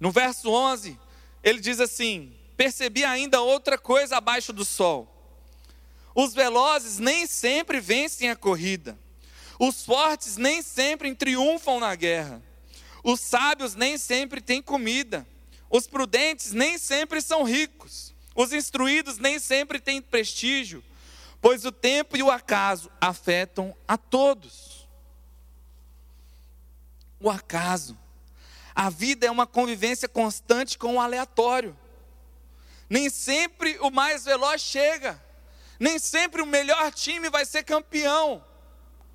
No 0.00 0.10
verso 0.10 0.50
11, 0.50 0.98
ele 1.42 1.60
diz 1.60 1.80
assim: 1.80 2.34
Percebi 2.56 3.04
ainda 3.04 3.40
outra 3.40 3.76
coisa 3.76 4.16
abaixo 4.16 4.52
do 4.52 4.64
sol. 4.64 5.10
Os 6.14 6.32
velozes 6.32 6.98
nem 6.98 7.26
sempre 7.26 7.80
vencem 7.80 8.30
a 8.30 8.36
corrida. 8.36 8.98
Os 9.58 9.84
fortes 9.84 10.36
nem 10.36 10.62
sempre 10.62 11.14
triunfam 11.14 11.80
na 11.80 11.94
guerra. 11.94 12.42
Os 13.02 13.20
sábios 13.20 13.74
nem 13.74 13.98
sempre 13.98 14.40
têm 14.40 14.62
comida. 14.62 15.26
Os 15.76 15.88
prudentes 15.88 16.52
nem 16.52 16.78
sempre 16.78 17.20
são 17.20 17.42
ricos, 17.42 18.14
os 18.32 18.52
instruídos 18.52 19.18
nem 19.18 19.40
sempre 19.40 19.80
têm 19.80 20.00
prestígio, 20.00 20.84
pois 21.40 21.64
o 21.64 21.72
tempo 21.72 22.16
e 22.16 22.22
o 22.22 22.30
acaso 22.30 22.88
afetam 23.00 23.74
a 23.88 23.96
todos. 23.96 24.73
O 27.20 27.30
acaso. 27.30 27.98
A 28.74 28.90
vida 28.90 29.26
é 29.26 29.30
uma 29.30 29.46
convivência 29.46 30.08
constante 30.08 30.76
com 30.76 30.96
o 30.96 31.00
aleatório. 31.00 31.76
Nem 32.88 33.08
sempre 33.08 33.78
o 33.80 33.90
mais 33.90 34.24
veloz 34.24 34.60
chega. 34.60 35.22
Nem 35.78 35.98
sempre 35.98 36.42
o 36.42 36.46
melhor 36.46 36.92
time 36.92 37.30
vai 37.30 37.44
ser 37.44 37.62
campeão. 37.62 38.44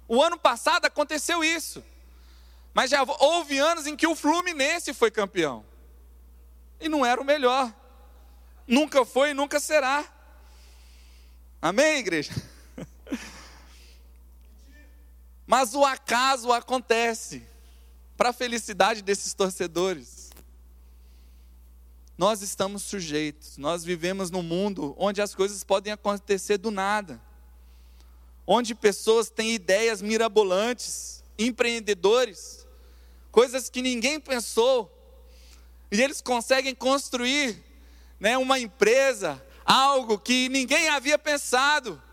O 0.08 0.24
ano 0.24 0.38
passado 0.38 0.86
aconteceu 0.86 1.44
isso. 1.44 1.84
Mas 2.74 2.91
já 2.91 3.03
houve 3.03 3.58
anos 3.58 3.86
em 3.88 3.96
que 3.96 4.08
o 4.08 4.15
Fluminense 4.15 4.94
foi 4.94 5.12
campeão 5.12 5.65
e 6.79 6.88
não 6.88 7.06
era 7.06 7.20
o 7.20 7.25
melhor. 7.25 7.74
Nunca 8.65 9.03
foi 9.03 9.32
e 9.32 9.34
nunca 9.34 9.60
será. 9.60 10.06
Amém, 11.62 11.98
igreja? 11.98 12.32
Mas 15.46 15.74
o 15.74 15.84
acaso 15.84 16.51
acontece 16.53 17.49
para 18.19 18.31
a 18.31 18.33
felicidade 18.33 19.01
desses 19.01 19.33
torcedores. 19.33 20.29
Nós 22.17 22.41
estamos 22.41 22.83
sujeitos, 22.83 23.57
nós 23.57 23.85
vivemos 23.85 24.29
num 24.29 24.43
mundo 24.43 24.93
onde 24.97 25.21
as 25.21 25.33
coisas 25.33 25.63
podem 25.63 25.93
acontecer 25.93 26.57
do 26.57 26.69
nada, 26.69 27.17
onde 28.45 28.75
pessoas 28.75 29.29
têm 29.29 29.53
ideias 29.53 30.01
mirabolantes, 30.01 31.23
empreendedores, 31.38 32.67
coisas 33.31 33.69
que 33.69 33.81
ninguém 33.81 34.19
pensou, 34.19 34.93
e 35.89 36.01
eles 36.01 36.19
conseguem 36.19 36.75
construir 36.75 37.63
né, 38.19 38.38
uma 38.38 38.59
empresa, 38.59 39.41
algo 39.63 40.19
que 40.19 40.49
ninguém 40.49 40.89
havia 40.89 41.17
pensado. 41.17 42.03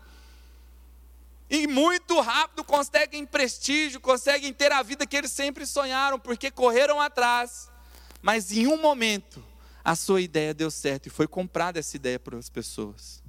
E 1.49 1.65
muito 1.65 2.19
rápido 2.19 2.63
conseguem 2.63 3.25
prestígio, 3.25 4.01
conseguem 4.01 4.53
ter 4.53 4.71
a 4.71 4.83
vida 4.83 5.05
que 5.05 5.15
eles 5.15 5.31
sempre 5.31 5.65
sonharam, 5.65 6.19
porque 6.19 6.51
correram 6.51 6.99
atrás. 6.99 7.69
Mas 8.21 8.51
em 8.51 8.67
um 8.67 8.77
momento, 8.81 9.43
a 9.83 9.95
sua 9.95 10.19
ideia 10.19 10.53
deu 10.53 10.69
certo 10.69 11.07
e 11.07 11.09
foi 11.09 11.27
comprada 11.27 11.79
essa 11.79 11.95
ideia 11.95 12.19
para 12.19 12.37
as 12.37 12.49
pessoas. 12.49 13.23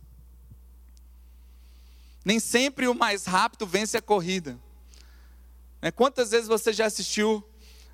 Nem 2.25 2.41
sempre 2.41 2.89
o 2.89 2.95
mais 2.95 3.25
rápido 3.25 3.65
vence 3.65 3.97
a 3.97 4.03
corrida. 4.03 4.59
Né, 5.81 5.93
quantas 5.93 6.33
vezes 6.33 6.49
você 6.49 6.73
já 6.73 6.87
assistiu 6.87 7.49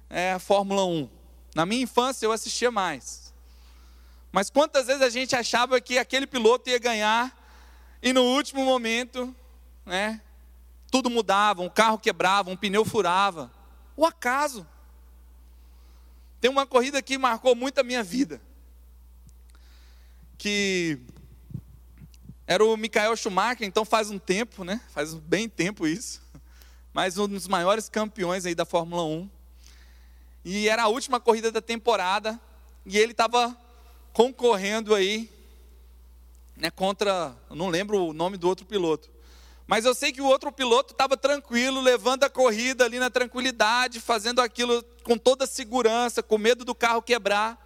é, 0.09 0.33
a 0.33 0.39
Fórmula 0.39 0.87
1? 0.87 1.11
Na 1.55 1.67
minha 1.67 1.83
infância 1.83 2.25
eu 2.25 2.33
assistia 2.33 2.71
mais. 2.71 3.35
Mas 4.33 4.49
quantas 4.49 4.87
vezes 4.87 5.03
a 5.03 5.11
gente 5.11 5.37
achava 5.37 5.81
que 5.81 5.99
aquele 5.99 6.27
piloto 6.27 6.71
ia 6.71 6.79
ganhar 6.79 7.39
e 8.03 8.13
no 8.13 8.23
último 8.23 8.65
momento, 8.65 9.35
né, 9.85 10.21
tudo 10.91 11.11
mudava, 11.11 11.61
um 11.61 11.69
carro 11.69 11.99
quebrava, 11.99 12.51
um 12.51 12.57
pneu 12.57 12.85
furava. 12.85 13.51
O 13.97 14.07
acaso. 14.07 14.67
Tem 16.41 16.51
uma 16.51 16.67
corrida 16.67 17.03
que 17.03 17.19
marcou 17.19 17.55
muito 17.57 17.79
a 17.79 17.83
minha 17.83 18.03
vida. 18.03 18.41
Que 20.39 21.01
era 22.47 22.65
o 22.65 22.77
Michael 22.77 23.17
Schumacher, 23.17 23.67
então 23.67 23.85
faz 23.85 24.11
um 24.11 24.19
tempo, 24.19 24.63
né? 24.63 24.81
Faz 24.91 25.15
bem 25.15 25.49
tempo 25.49 25.87
isso. 25.87 26.23
Mas 26.93 27.19
um 27.19 27.27
dos 27.27 27.49
maiores 27.49 27.89
campeões 27.89 28.47
aí 28.47 28.55
da 28.55 28.65
Fórmula 28.65 29.03
1. 29.03 29.29
E 30.45 30.69
era 30.69 30.85
a 30.85 30.89
última 30.89 31.19
corrida 31.19 31.51
da 31.51 31.61
temporada. 31.61 32.39
E 32.87 32.99
ele 32.99 33.13
estava 33.13 33.57
concorrendo 34.13 34.95
aí 34.95 35.29
né, 36.57 36.71
contra, 36.71 37.35
não 37.51 37.69
lembro 37.69 38.07
o 38.07 38.13
nome 38.13 38.37
do 38.37 38.47
outro 38.47 38.65
piloto. 38.65 39.14
Mas 39.67 39.85
eu 39.85 39.95
sei 39.95 40.13
que 40.13 40.21
o 40.21 40.27
outro 40.27 40.53
piloto 40.53 40.93
estava 40.93 41.17
tranquilo, 41.17 41.81
levando 41.81 42.25
a 42.25 42.31
corrida 42.31 42.85
ali 42.85 42.99
na 42.99 43.09
tranquilidade, 43.09 44.01
fazendo 44.01 44.41
aquilo 44.41 44.83
com 45.03 45.17
toda 45.17 45.47
segurança, 45.47 46.23
com 46.23 46.37
medo 46.37 46.65
do 46.65 46.75
carro 46.75 47.01
quebrar. 47.01 47.61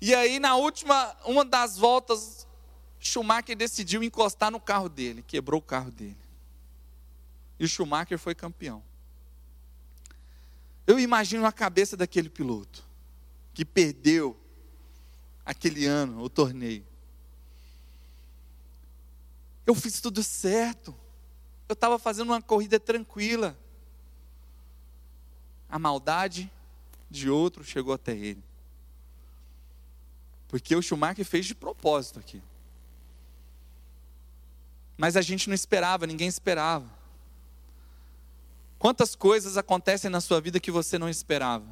E 0.00 0.14
aí, 0.14 0.38
na 0.38 0.54
última, 0.54 1.16
uma 1.24 1.44
das 1.44 1.76
voltas, 1.76 2.46
Schumacher 3.00 3.56
decidiu 3.56 4.02
encostar 4.02 4.50
no 4.50 4.60
carro 4.60 4.88
dele, 4.88 5.22
quebrou 5.26 5.58
o 5.58 5.62
carro 5.62 5.90
dele. 5.90 6.16
E 7.58 7.64
o 7.64 7.68
Schumacher 7.68 8.18
foi 8.18 8.34
campeão. 8.34 8.82
Eu 10.86 10.98
imagino 10.98 11.44
a 11.44 11.52
cabeça 11.52 11.96
daquele 11.96 12.28
piloto 12.28 12.84
que 13.52 13.64
perdeu 13.64 14.38
aquele 15.44 15.86
ano 15.86 16.22
o 16.22 16.30
torneio. 16.30 16.84
Eu 19.70 19.74
fiz 19.76 20.00
tudo 20.00 20.20
certo. 20.20 20.92
Eu 21.68 21.74
estava 21.74 21.96
fazendo 21.96 22.30
uma 22.30 22.42
corrida 22.42 22.80
tranquila. 22.80 23.56
A 25.68 25.78
maldade 25.78 26.50
de 27.08 27.30
outro 27.30 27.62
chegou 27.62 27.94
até 27.94 28.10
ele. 28.10 28.42
Porque 30.48 30.74
o 30.74 30.82
Schumacher 30.82 31.24
fez 31.24 31.46
de 31.46 31.54
propósito 31.54 32.18
aqui. 32.18 32.42
Mas 34.98 35.16
a 35.16 35.22
gente 35.22 35.48
não 35.48 35.54
esperava, 35.54 36.04
ninguém 36.04 36.26
esperava. 36.26 36.90
Quantas 38.76 39.14
coisas 39.14 39.56
acontecem 39.56 40.10
na 40.10 40.20
sua 40.20 40.40
vida 40.40 40.58
que 40.58 40.72
você 40.72 40.98
não 40.98 41.08
esperava? 41.08 41.68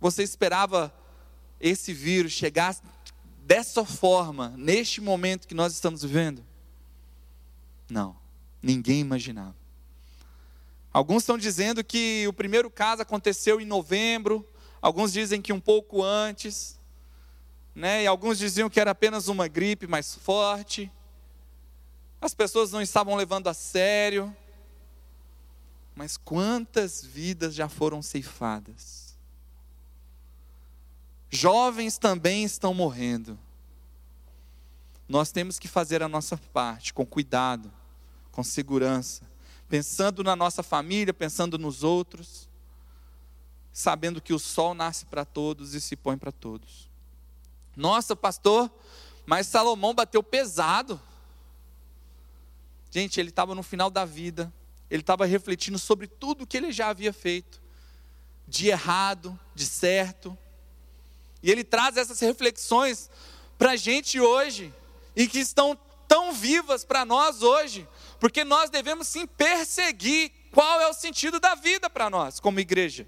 Você 0.00 0.22
esperava 0.22 0.94
esse 1.60 1.92
vírus 1.92 2.30
chegar 2.30 2.76
dessa 3.48 3.82
forma, 3.82 4.52
neste 4.58 5.00
momento 5.00 5.48
que 5.48 5.54
nós 5.54 5.72
estamos 5.72 6.02
vivendo? 6.02 6.44
Não, 7.88 8.14
ninguém 8.62 9.00
imaginava. 9.00 9.56
Alguns 10.92 11.22
estão 11.22 11.38
dizendo 11.38 11.82
que 11.82 12.26
o 12.28 12.32
primeiro 12.34 12.70
caso 12.70 13.00
aconteceu 13.00 13.58
em 13.58 13.64
novembro, 13.64 14.46
alguns 14.82 15.14
dizem 15.14 15.40
que 15.40 15.50
um 15.50 15.60
pouco 15.60 16.02
antes, 16.02 16.78
né? 17.74 18.02
e 18.02 18.06
alguns 18.06 18.36
diziam 18.36 18.68
que 18.68 18.78
era 18.78 18.90
apenas 18.90 19.28
uma 19.28 19.48
gripe 19.48 19.86
mais 19.86 20.14
forte. 20.14 20.92
As 22.20 22.34
pessoas 22.34 22.70
não 22.70 22.82
estavam 22.82 23.14
levando 23.14 23.48
a 23.48 23.54
sério. 23.54 24.36
Mas 25.94 26.18
quantas 26.18 27.02
vidas 27.02 27.54
já 27.54 27.66
foram 27.66 28.02
ceifadas? 28.02 29.07
Jovens 31.30 31.98
também 31.98 32.44
estão 32.44 32.72
morrendo. 32.72 33.38
Nós 35.08 35.30
temos 35.30 35.58
que 35.58 35.68
fazer 35.68 36.02
a 36.02 36.08
nossa 36.08 36.36
parte 36.36 36.92
com 36.92 37.04
cuidado, 37.04 37.72
com 38.30 38.44
segurança, 38.44 39.22
pensando 39.68 40.22
na 40.22 40.36
nossa 40.36 40.62
família, 40.62 41.14
pensando 41.14 41.58
nos 41.58 41.82
outros, 41.82 42.48
sabendo 43.72 44.20
que 44.20 44.32
o 44.32 44.38
sol 44.38 44.74
nasce 44.74 45.06
para 45.06 45.24
todos 45.24 45.74
e 45.74 45.80
se 45.80 45.96
põe 45.96 46.18
para 46.18 46.32
todos. 46.32 46.88
Nossa, 47.76 48.16
pastor, 48.16 48.70
mas 49.24 49.46
Salomão 49.46 49.94
bateu 49.94 50.22
pesado. 50.22 51.00
Gente, 52.90 53.20
ele 53.20 53.28
estava 53.28 53.54
no 53.54 53.62
final 53.62 53.90
da 53.90 54.04
vida, 54.04 54.52
ele 54.90 55.02
estava 55.02 55.26
refletindo 55.26 55.78
sobre 55.78 56.06
tudo 56.06 56.46
que 56.46 56.56
ele 56.56 56.72
já 56.72 56.88
havia 56.88 57.12
feito, 57.12 57.60
de 58.46 58.68
errado, 58.68 59.38
de 59.54 59.64
certo. 59.66 60.36
E 61.42 61.50
ele 61.50 61.64
traz 61.64 61.96
essas 61.96 62.20
reflexões 62.20 63.10
para 63.56 63.72
a 63.72 63.76
gente 63.76 64.20
hoje, 64.20 64.72
e 65.14 65.26
que 65.26 65.38
estão 65.38 65.78
tão 66.06 66.32
vivas 66.32 66.84
para 66.84 67.04
nós 67.04 67.42
hoje, 67.42 67.88
porque 68.20 68.44
nós 68.44 68.70
devemos 68.70 69.08
sim 69.08 69.26
perseguir 69.26 70.30
qual 70.52 70.80
é 70.80 70.88
o 70.88 70.94
sentido 70.94 71.38
da 71.38 71.54
vida 71.54 71.90
para 71.90 72.08
nós, 72.08 72.40
como 72.40 72.60
igreja. 72.60 73.06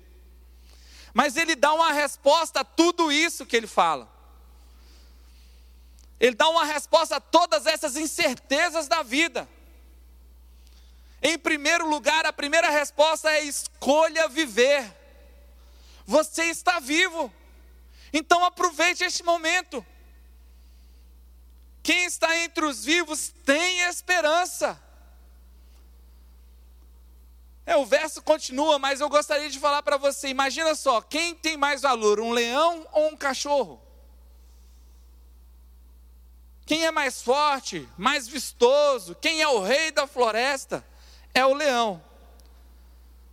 Mas 1.14 1.36
ele 1.36 1.56
dá 1.56 1.72
uma 1.72 1.92
resposta 1.92 2.60
a 2.60 2.64
tudo 2.64 3.10
isso 3.10 3.46
que 3.46 3.56
ele 3.56 3.66
fala. 3.66 4.08
Ele 6.18 6.36
dá 6.36 6.48
uma 6.48 6.64
resposta 6.64 7.16
a 7.16 7.20
todas 7.20 7.66
essas 7.66 7.96
incertezas 7.96 8.86
da 8.86 9.02
vida. 9.02 9.48
Em 11.22 11.38
primeiro 11.38 11.88
lugar, 11.88 12.26
a 12.26 12.32
primeira 12.32 12.70
resposta 12.70 13.30
é 13.30 13.42
escolha 13.42 14.28
viver. 14.28 14.84
Você 16.06 16.44
está 16.44 16.78
vivo, 16.78 17.32
então 18.12 18.44
aproveite 18.44 19.04
este 19.04 19.22
momento. 19.22 19.84
Quem 21.82 22.04
está 22.04 22.36
entre 22.38 22.64
os 22.64 22.84
vivos 22.84 23.32
tem 23.44 23.80
esperança. 23.80 24.80
É, 27.64 27.76
o 27.76 27.86
verso 27.86 28.20
continua, 28.22 28.78
mas 28.78 29.00
eu 29.00 29.08
gostaria 29.08 29.48
de 29.48 29.58
falar 29.58 29.82
para 29.82 29.96
você: 29.96 30.28
imagina 30.28 30.74
só, 30.74 31.00
quem 31.00 31.34
tem 31.34 31.56
mais 31.56 31.82
valor, 31.82 32.20
um 32.20 32.32
leão 32.32 32.86
ou 32.92 33.08
um 33.08 33.16
cachorro? 33.16 33.80
Quem 36.66 36.86
é 36.86 36.90
mais 36.90 37.20
forte, 37.22 37.88
mais 37.98 38.28
vistoso? 38.28 39.16
Quem 39.16 39.40
é 39.40 39.48
o 39.48 39.60
rei 39.60 39.90
da 39.90 40.06
floresta? 40.06 40.84
É 41.34 41.44
o 41.44 41.54
leão. 41.54 42.02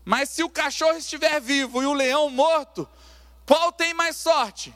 Mas 0.04 0.30
se 0.30 0.42
o 0.42 0.50
cachorro 0.50 0.98
estiver 0.98 1.40
vivo 1.40 1.84
e 1.84 1.86
o 1.86 1.94
leão 1.94 2.30
morto, 2.30 2.90
qual 3.48 3.72
tem 3.72 3.96
mais 3.96 4.16
sorte? 4.16 4.72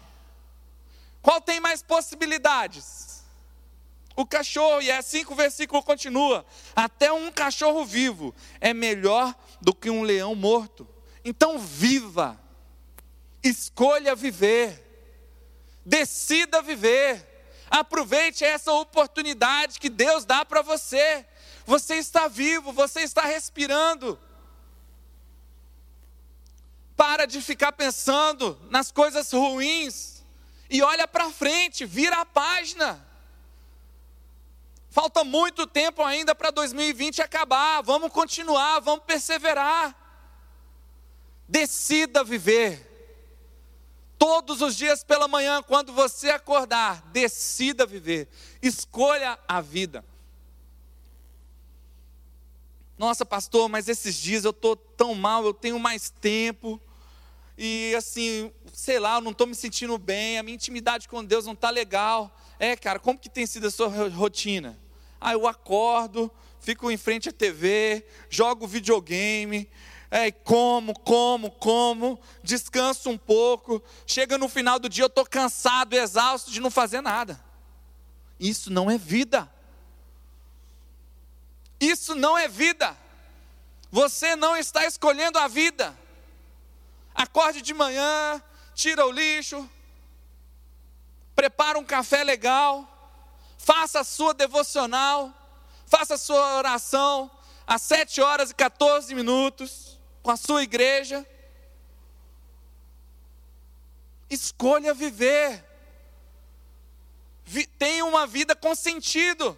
Qual 1.21 1.39
tem 1.39 1.60
mais 1.60 1.84
possibilidades? 1.84 3.12
o 4.15 4.25
cachorro, 4.25 4.81
e 4.81 4.89
é 4.89 4.97
assim 4.97 5.23
que 5.23 5.34
o 5.34 5.36
versículo 5.36 5.81
continua: 5.84 6.45
até 6.75 7.12
um 7.12 7.31
cachorro 7.31 7.86
vivo 7.86 8.34
é 8.60 8.73
melhor 8.73 9.36
do 9.60 9.73
que 9.73 9.89
um 9.89 10.03
leão 10.03 10.36
morto. 10.36 10.88
Então, 11.23 11.57
viva, 11.60 12.39
escolha 13.43 14.15
viver, 14.15 14.81
decida 15.86 16.62
viver, 16.62 17.45
aproveite 17.69 18.43
essa 18.43 18.71
oportunidade 18.73 19.79
que 19.79 19.89
Deus 19.89 20.25
dá 20.25 20.43
para 20.43 20.62
você. 20.62 21.25
Você 21.65 21.95
está 21.95 22.27
vivo, 22.27 22.73
você 22.73 23.01
está 23.01 23.21
respirando. 23.21 24.19
Para 27.01 27.25
de 27.25 27.41
ficar 27.41 27.71
pensando 27.71 28.61
nas 28.69 28.91
coisas 28.91 29.31
ruins 29.31 30.23
e 30.69 30.83
olha 30.83 31.07
para 31.07 31.31
frente, 31.31 31.83
vira 31.83 32.17
a 32.17 32.25
página. 32.27 33.03
Falta 34.91 35.23
muito 35.23 35.65
tempo 35.65 36.03
ainda 36.03 36.35
para 36.35 36.51
2020 36.51 37.23
acabar. 37.23 37.81
Vamos 37.81 38.11
continuar, 38.13 38.81
vamos 38.81 39.03
perseverar. 39.03 39.95
Decida 41.47 42.23
viver. 42.23 42.87
Todos 44.19 44.61
os 44.61 44.75
dias 44.75 45.03
pela 45.03 45.27
manhã, 45.27 45.63
quando 45.63 45.91
você 45.91 46.29
acordar, 46.29 47.01
decida 47.07 47.83
viver. 47.83 48.29
Escolha 48.61 49.39
a 49.47 49.59
vida. 49.59 50.05
Nossa, 52.95 53.25
pastor, 53.25 53.67
mas 53.67 53.87
esses 53.89 54.13
dias 54.13 54.45
eu 54.45 54.51
estou 54.51 54.75
tão 54.75 55.15
mal, 55.15 55.43
eu 55.43 55.53
tenho 55.55 55.79
mais 55.79 56.11
tempo. 56.11 56.79
E 57.57 57.93
assim, 57.95 58.51
sei 58.73 58.99
lá, 58.99 59.15
eu 59.15 59.21
não 59.21 59.31
estou 59.31 59.45
me 59.45 59.55
sentindo 59.55 59.97
bem, 59.97 60.37
a 60.37 60.43
minha 60.43 60.55
intimidade 60.55 61.07
com 61.07 61.23
Deus 61.23 61.45
não 61.45 61.53
está 61.53 61.69
legal. 61.69 62.35
É, 62.57 62.75
cara, 62.75 62.99
como 62.99 63.19
que 63.19 63.29
tem 63.29 63.45
sido 63.45 63.67
a 63.67 63.71
sua 63.71 63.87
rotina? 64.09 64.79
Ah, 65.19 65.33
eu 65.33 65.47
acordo, 65.47 66.31
fico 66.59 66.89
em 66.89 66.97
frente 66.97 67.29
à 67.29 67.31
TV, 67.31 68.05
jogo 68.29 68.65
videogame, 68.65 69.69
é, 70.09 70.31
como, 70.31 70.97
como, 70.99 71.51
como, 71.51 72.19
descanso 72.43 73.09
um 73.09 73.17
pouco. 73.17 73.81
Chega 74.05 74.37
no 74.37 74.49
final 74.49 74.79
do 74.79 74.89
dia, 74.89 75.03
eu 75.03 75.07
estou 75.07 75.25
cansado, 75.25 75.93
exausto 75.93 76.51
de 76.51 76.59
não 76.59 76.71
fazer 76.71 77.01
nada. 77.01 77.41
Isso 78.39 78.71
não 78.71 78.89
é 78.89 78.97
vida. 78.97 79.51
Isso 81.79 82.13
não 82.15 82.37
é 82.37 82.47
vida. 82.47 82.97
Você 83.91 84.35
não 84.35 84.55
está 84.57 84.85
escolhendo 84.85 85.37
a 85.37 85.47
vida. 85.47 85.97
Acorde 87.21 87.62
de 87.62 87.71
manhã, 87.71 88.41
tira 88.73 89.05
o 89.05 89.12
lixo, 89.12 89.69
prepara 91.36 91.77
um 91.77 91.86
café 91.86 92.23
legal, 92.23 92.88
faça 93.60 93.99
a 93.99 94.03
sua 94.03 94.34
devocional, 94.34 95.31
faça 95.86 96.15
a 96.15 96.17
sua 96.17 96.57
oração 96.57 97.29
às 97.67 97.84
7 97.84 98.21
horas 98.21 98.49
e 98.49 98.55
14 98.55 99.13
minutos 99.13 99.99
com 100.23 100.31
a 100.31 100.36
sua 100.36 100.63
igreja. 100.63 101.23
Escolha 104.27 104.91
viver. 104.91 105.63
Tenha 107.77 108.03
uma 108.03 108.25
vida 108.25 108.55
com 108.55 108.73
sentido. 108.73 109.55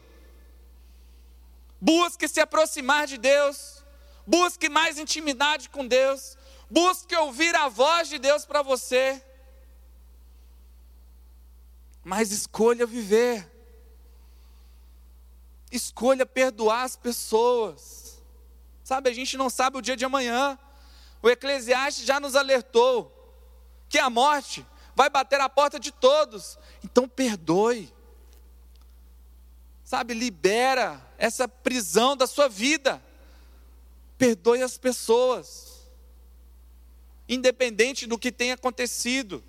Busque 1.79 2.27
se 2.27 2.41
aproximar 2.41 3.07
de 3.07 3.17
Deus. 3.17 3.81
Busque 4.27 4.67
mais 4.67 4.97
intimidade 4.97 5.69
com 5.69 5.87
Deus. 5.87 6.37
Busque 6.73 7.15
ouvir 7.15 7.55
a 7.55 7.69
voz 7.69 8.09
de 8.09 8.17
Deus 8.17 8.47
para 8.47 8.63
você. 8.63 9.23
Mas 12.03 12.31
escolha 12.31 12.83
viver. 12.87 13.47
Escolha 15.71 16.25
perdoar 16.25 16.81
as 16.81 16.95
pessoas. 16.95 18.19
Sabe, 18.83 19.07
a 19.07 19.13
gente 19.13 19.37
não 19.37 19.51
sabe 19.51 19.77
o 19.77 19.83
dia 19.83 19.95
de 19.95 20.03
amanhã. 20.03 20.57
O 21.21 21.29
Eclesiastes 21.29 22.05
já 22.05 22.19
nos 22.19 22.35
alertou 22.35 23.11
que 23.87 23.99
a 23.99 24.09
morte 24.09 24.65
vai 24.95 25.11
bater 25.11 25.39
a 25.39 25.47
porta 25.47 25.79
de 25.79 25.91
todos. 25.91 26.57
Então 26.83 27.07
perdoe. 27.07 27.93
Sabe, 29.83 30.15
libera 30.15 30.99
essa 31.19 31.47
prisão 31.47 32.17
da 32.17 32.25
sua 32.25 32.49
vida. 32.49 32.99
Perdoe 34.17 34.63
as 34.63 34.75
pessoas. 34.75 35.72
Independente 37.27 38.05
do 38.05 38.17
que 38.17 38.31
tenha 38.31 38.55
acontecido, 38.55 39.43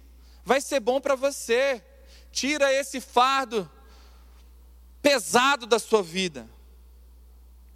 vai 0.44 0.60
ser 0.60 0.80
bom 0.80 1.00
para 1.00 1.14
você. 1.14 1.82
Tira 2.30 2.72
esse 2.72 3.00
fardo 3.00 3.70
pesado 5.02 5.66
da 5.66 5.78
sua 5.78 6.02
vida. 6.02 6.48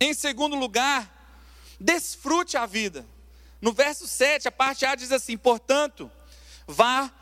Em 0.00 0.14
segundo 0.14 0.56
lugar, 0.56 1.12
desfrute 1.78 2.56
a 2.56 2.66
vida. 2.66 3.04
No 3.60 3.72
verso 3.72 4.06
7, 4.06 4.48
a 4.48 4.52
parte 4.52 4.84
A 4.86 4.94
diz 4.94 5.10
assim: 5.10 5.36
Portanto, 5.36 6.10
vá, 6.66 7.12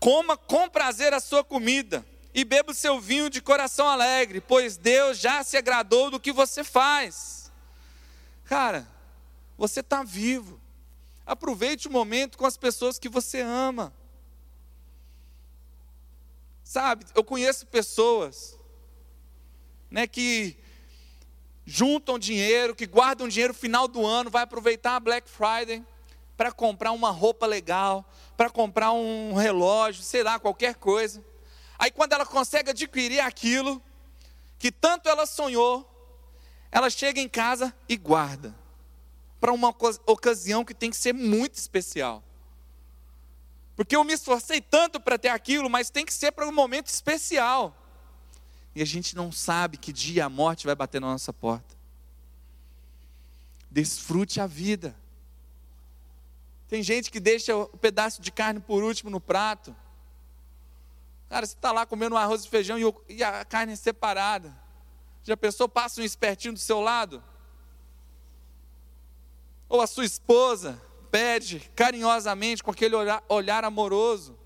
coma 0.00 0.36
com 0.36 0.68
prazer 0.68 1.12
a 1.12 1.20
sua 1.20 1.44
comida 1.44 2.04
e 2.34 2.44
beba 2.44 2.72
o 2.72 2.74
seu 2.74 2.98
vinho 2.98 3.28
de 3.28 3.42
coração 3.42 3.88
alegre, 3.88 4.40
pois 4.40 4.76
Deus 4.76 5.18
já 5.18 5.44
se 5.44 5.56
agradou 5.56 6.10
do 6.10 6.20
que 6.20 6.32
você 6.32 6.64
faz. 6.64 7.52
Cara, 8.44 8.88
você 9.56 9.80
está 9.80 10.02
vivo. 10.02 10.61
Aproveite 11.32 11.88
o 11.88 11.90
momento 11.90 12.36
com 12.36 12.44
as 12.44 12.58
pessoas 12.58 12.98
que 12.98 13.08
você 13.08 13.40
ama. 13.40 13.90
Sabe, 16.62 17.06
eu 17.14 17.24
conheço 17.24 17.66
pessoas 17.66 18.58
né, 19.90 20.06
que 20.06 20.54
juntam 21.64 22.18
dinheiro, 22.18 22.74
que 22.74 22.86
guardam 22.86 23.26
dinheiro 23.26 23.54
no 23.54 23.58
final 23.58 23.88
do 23.88 24.04
ano, 24.04 24.28
vai 24.28 24.42
aproveitar 24.42 24.96
a 24.96 25.00
Black 25.00 25.26
Friday 25.26 25.82
para 26.36 26.52
comprar 26.52 26.92
uma 26.92 27.10
roupa 27.10 27.46
legal, 27.46 28.04
para 28.36 28.50
comprar 28.50 28.92
um 28.92 29.32
relógio, 29.32 30.02
sei 30.02 30.22
lá, 30.22 30.38
qualquer 30.38 30.74
coisa. 30.74 31.24
Aí 31.78 31.90
quando 31.90 32.12
ela 32.12 32.26
consegue 32.26 32.68
adquirir 32.68 33.20
aquilo 33.20 33.82
que 34.58 34.70
tanto 34.70 35.08
ela 35.08 35.24
sonhou, 35.24 35.88
ela 36.70 36.90
chega 36.90 37.22
em 37.22 37.28
casa 37.28 37.74
e 37.88 37.96
guarda 37.96 38.61
para 39.42 39.52
uma 39.52 39.74
ocasião 40.06 40.64
que 40.64 40.72
tem 40.72 40.88
que 40.88 40.96
ser 40.96 41.12
muito 41.12 41.56
especial. 41.56 42.22
Porque 43.74 43.96
eu 43.96 44.04
me 44.04 44.12
esforcei 44.12 44.60
tanto 44.60 45.00
para 45.00 45.18
ter 45.18 45.30
aquilo, 45.30 45.68
mas 45.68 45.90
tem 45.90 46.06
que 46.06 46.14
ser 46.14 46.30
para 46.30 46.46
um 46.46 46.52
momento 46.52 46.86
especial. 46.86 47.76
E 48.72 48.80
a 48.80 48.84
gente 48.84 49.16
não 49.16 49.32
sabe 49.32 49.78
que 49.78 49.92
dia 49.92 50.26
a 50.26 50.28
morte 50.28 50.64
vai 50.64 50.76
bater 50.76 51.00
na 51.00 51.08
nossa 51.08 51.32
porta. 51.32 51.74
Desfrute 53.68 54.40
a 54.40 54.46
vida. 54.46 54.94
Tem 56.68 56.80
gente 56.80 57.10
que 57.10 57.18
deixa 57.18 57.56
o 57.56 57.66
pedaço 57.66 58.22
de 58.22 58.30
carne 58.30 58.60
por 58.60 58.84
último 58.84 59.10
no 59.10 59.20
prato. 59.20 59.74
Cara, 61.28 61.44
você 61.44 61.54
está 61.54 61.72
lá 61.72 61.84
comendo 61.84 62.14
um 62.14 62.18
arroz 62.18 62.44
e 62.44 62.48
feijão 62.48 62.78
e 63.08 63.24
a 63.24 63.44
carne 63.44 63.72
é 63.72 63.76
separada. 63.76 64.56
Já 65.24 65.36
pensou, 65.36 65.68
passa 65.68 66.00
um 66.00 66.04
espertinho 66.04 66.54
do 66.54 66.60
seu 66.60 66.80
lado? 66.80 67.24
Ou 69.72 69.80
a 69.80 69.86
sua 69.86 70.04
esposa 70.04 70.78
pede 71.10 71.60
carinhosamente, 71.74 72.62
com 72.62 72.70
aquele 72.70 72.94
olhar, 72.94 73.64
amoroso: 73.64 74.38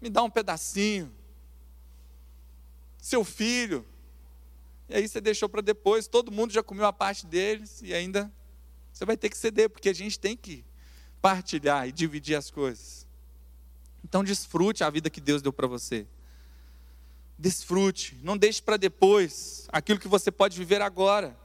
me 0.00 0.08
dá 0.08 0.22
um 0.22 0.30
pedacinho. 0.30 1.12
Seu 2.96 3.24
filho. 3.24 3.84
E 4.88 4.94
aí 4.94 5.08
você 5.08 5.20
deixou 5.20 5.48
para 5.48 5.60
depois, 5.60 6.06
todo 6.06 6.30
mundo 6.30 6.52
já 6.52 6.62
comeu 6.62 6.86
a 6.86 6.92
parte 6.92 7.26
deles 7.26 7.82
e 7.82 7.92
ainda 7.92 8.32
você 8.92 9.04
vai 9.04 9.16
ter 9.16 9.30
que 9.30 9.36
ceder, 9.36 9.68
porque 9.68 9.88
a 9.88 9.92
gente 9.92 10.16
tem 10.16 10.36
que 10.36 10.64
partilhar 11.20 11.88
e 11.88 11.90
dividir 11.90 12.36
as 12.36 12.48
coisas. 12.48 13.04
Então 14.04 14.22
desfrute 14.22 14.84
a 14.84 14.90
vida 14.90 15.10
que 15.10 15.20
Deus 15.20 15.42
deu 15.42 15.52
para 15.52 15.66
você. 15.66 16.06
Desfrute, 17.36 18.16
não 18.22 18.36
deixe 18.36 18.62
para 18.62 18.76
depois 18.76 19.66
aquilo 19.72 19.98
que 19.98 20.06
você 20.06 20.30
pode 20.30 20.56
viver 20.56 20.80
agora. 20.80 21.36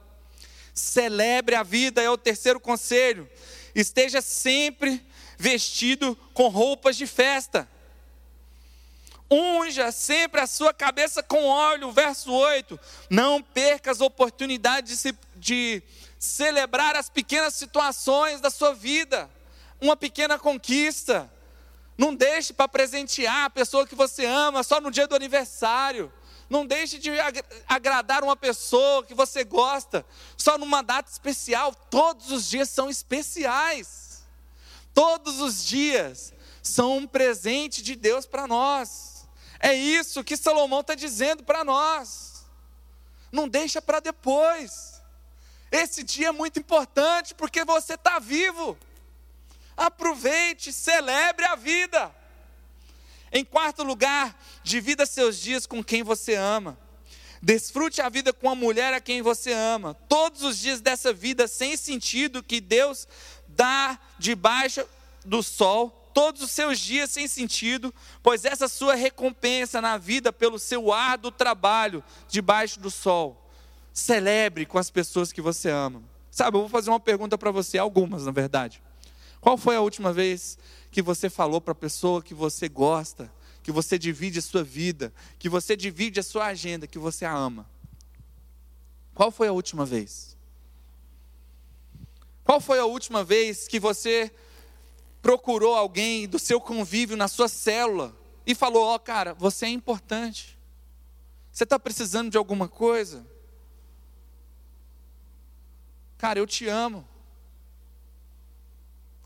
Celebre 0.74 1.54
a 1.54 1.62
vida, 1.62 2.02
é 2.02 2.08
o 2.08 2.16
terceiro 2.16 2.58
conselho. 2.58 3.28
Esteja 3.74 4.20
sempre 4.20 5.04
vestido 5.38 6.16
com 6.32 6.48
roupas 6.48 6.96
de 6.96 7.06
festa. 7.06 7.68
Unja 9.30 9.90
sempre 9.90 10.40
a 10.40 10.46
sua 10.46 10.74
cabeça 10.74 11.22
com 11.22 11.46
óleo, 11.46 11.90
verso 11.90 12.30
8. 12.30 12.78
Não 13.08 13.42
perca 13.42 13.90
as 13.90 14.00
oportunidades 14.00 15.02
de, 15.02 15.14
de 15.36 15.82
celebrar 16.18 16.94
as 16.96 17.08
pequenas 17.08 17.54
situações 17.54 18.40
da 18.40 18.50
sua 18.50 18.74
vida, 18.74 19.28
uma 19.80 19.96
pequena 19.96 20.38
conquista. 20.38 21.30
Não 21.96 22.14
deixe 22.14 22.52
para 22.52 22.68
presentear 22.68 23.44
a 23.46 23.50
pessoa 23.50 23.86
que 23.86 23.94
você 23.94 24.24
ama 24.24 24.62
só 24.62 24.80
no 24.80 24.90
dia 24.90 25.06
do 25.06 25.16
aniversário. 25.16 26.12
Não 26.52 26.66
deixe 26.66 26.98
de 26.98 27.08
agradar 27.66 28.22
uma 28.22 28.36
pessoa 28.36 29.02
que 29.02 29.14
você 29.14 29.42
gosta 29.42 30.04
só 30.36 30.58
numa 30.58 30.82
data 30.82 31.10
especial. 31.10 31.74
Todos 31.74 32.30
os 32.30 32.46
dias 32.46 32.68
são 32.68 32.90
especiais. 32.90 34.22
Todos 34.92 35.40
os 35.40 35.64
dias 35.64 36.34
são 36.62 36.98
um 36.98 37.06
presente 37.06 37.82
de 37.82 37.96
Deus 37.96 38.26
para 38.26 38.46
nós. 38.46 39.26
É 39.58 39.72
isso 39.72 40.22
que 40.22 40.36
Salomão 40.36 40.80
está 40.80 40.94
dizendo 40.94 41.42
para 41.42 41.64
nós. 41.64 42.44
Não 43.32 43.48
deixa 43.48 43.80
para 43.80 44.00
depois. 44.00 45.00
Esse 45.70 46.02
dia 46.02 46.28
é 46.28 46.32
muito 46.32 46.58
importante 46.58 47.34
porque 47.34 47.64
você 47.64 47.94
está 47.94 48.18
vivo. 48.18 48.76
Aproveite, 49.74 50.70
celebre 50.70 51.46
a 51.46 51.56
vida. 51.56 52.14
Em 53.32 53.44
quarto 53.44 53.82
lugar, 53.82 54.38
divida 54.62 55.06
seus 55.06 55.40
dias 55.40 55.66
com 55.66 55.82
quem 55.82 56.02
você 56.02 56.34
ama. 56.34 56.78
Desfrute 57.40 58.00
a 58.02 58.08
vida 58.08 58.32
com 58.32 58.48
a 58.48 58.54
mulher 58.54 58.92
a 58.92 59.00
quem 59.00 59.22
você 59.22 59.52
ama. 59.52 59.94
Todos 60.08 60.42
os 60.42 60.58
dias 60.58 60.80
dessa 60.80 61.12
vida 61.12 61.48
sem 61.48 61.76
sentido 61.76 62.42
que 62.42 62.60
Deus 62.60 63.08
dá 63.48 63.98
debaixo 64.18 64.86
do 65.24 65.42
sol, 65.42 66.10
todos 66.12 66.42
os 66.42 66.50
seus 66.50 66.78
dias 66.78 67.10
sem 67.10 67.26
sentido, 67.26 67.92
pois 68.22 68.44
essa 68.44 68.68
sua 68.68 68.94
recompensa 68.94 69.80
na 69.80 69.96
vida 69.96 70.32
pelo 70.32 70.58
seu 70.58 70.92
árduo 70.92 71.32
trabalho 71.32 72.04
debaixo 72.28 72.78
do 72.78 72.90
sol. 72.90 73.50
Celebre 73.92 74.66
com 74.66 74.78
as 74.78 74.90
pessoas 74.90 75.32
que 75.32 75.40
você 75.40 75.70
ama. 75.70 76.02
Sabe, 76.30 76.56
eu 76.56 76.60
vou 76.60 76.68
fazer 76.68 76.90
uma 76.90 77.00
pergunta 77.00 77.36
para 77.36 77.50
você, 77.50 77.76
algumas 77.76 78.24
na 78.24 78.30
verdade. 78.30 78.82
Qual 79.42 79.58
foi 79.58 79.74
a 79.74 79.80
última 79.80 80.12
vez 80.12 80.56
que 80.88 81.02
você 81.02 81.28
falou 81.28 81.60
para 81.60 81.72
a 81.72 81.74
pessoa 81.74 82.22
que 82.22 82.32
você 82.32 82.68
gosta, 82.68 83.28
que 83.60 83.72
você 83.72 83.98
divide 83.98 84.38
a 84.38 84.42
sua 84.42 84.62
vida, 84.62 85.12
que 85.36 85.48
você 85.48 85.74
divide 85.74 86.20
a 86.20 86.22
sua 86.22 86.46
agenda, 86.46 86.86
que 86.86 86.96
você 86.96 87.24
a 87.24 87.34
ama? 87.34 87.68
Qual 89.12 89.32
foi 89.32 89.48
a 89.48 89.52
última 89.52 89.84
vez? 89.84 90.38
Qual 92.44 92.60
foi 92.60 92.78
a 92.78 92.84
última 92.84 93.24
vez 93.24 93.66
que 93.66 93.80
você 93.80 94.32
procurou 95.20 95.74
alguém 95.74 96.28
do 96.28 96.38
seu 96.38 96.60
convívio 96.60 97.16
na 97.16 97.26
sua 97.26 97.48
célula 97.48 98.16
e 98.46 98.54
falou: 98.54 98.84
Ó, 98.84 98.94
oh, 98.94 99.00
cara, 99.00 99.34
você 99.34 99.66
é 99.66 99.70
importante. 99.70 100.56
Você 101.50 101.64
está 101.64 101.80
precisando 101.80 102.30
de 102.30 102.38
alguma 102.38 102.68
coisa? 102.68 103.26
Cara, 106.16 106.38
eu 106.38 106.46
te 106.46 106.68
amo. 106.68 107.11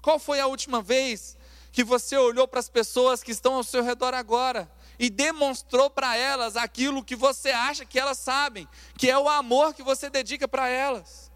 Qual 0.06 0.20
foi 0.20 0.38
a 0.38 0.46
última 0.46 0.80
vez 0.80 1.36
que 1.72 1.82
você 1.82 2.16
olhou 2.16 2.46
para 2.46 2.60
as 2.60 2.68
pessoas 2.68 3.24
que 3.24 3.32
estão 3.32 3.54
ao 3.54 3.64
seu 3.64 3.82
redor 3.82 4.14
agora 4.14 4.70
e 5.00 5.10
demonstrou 5.10 5.90
para 5.90 6.16
elas 6.16 6.54
aquilo 6.54 7.02
que 7.02 7.16
você 7.16 7.50
acha 7.50 7.84
que 7.84 7.98
elas 7.98 8.16
sabem, 8.16 8.68
que 8.96 9.10
é 9.10 9.18
o 9.18 9.28
amor 9.28 9.74
que 9.74 9.82
você 9.82 10.08
dedica 10.08 10.46
para 10.46 10.68
elas. 10.68 11.28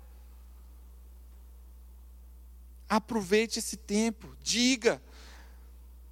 Aproveite 2.89 3.59
esse 3.59 3.77
tempo, 3.77 4.37
diga, 4.41 5.03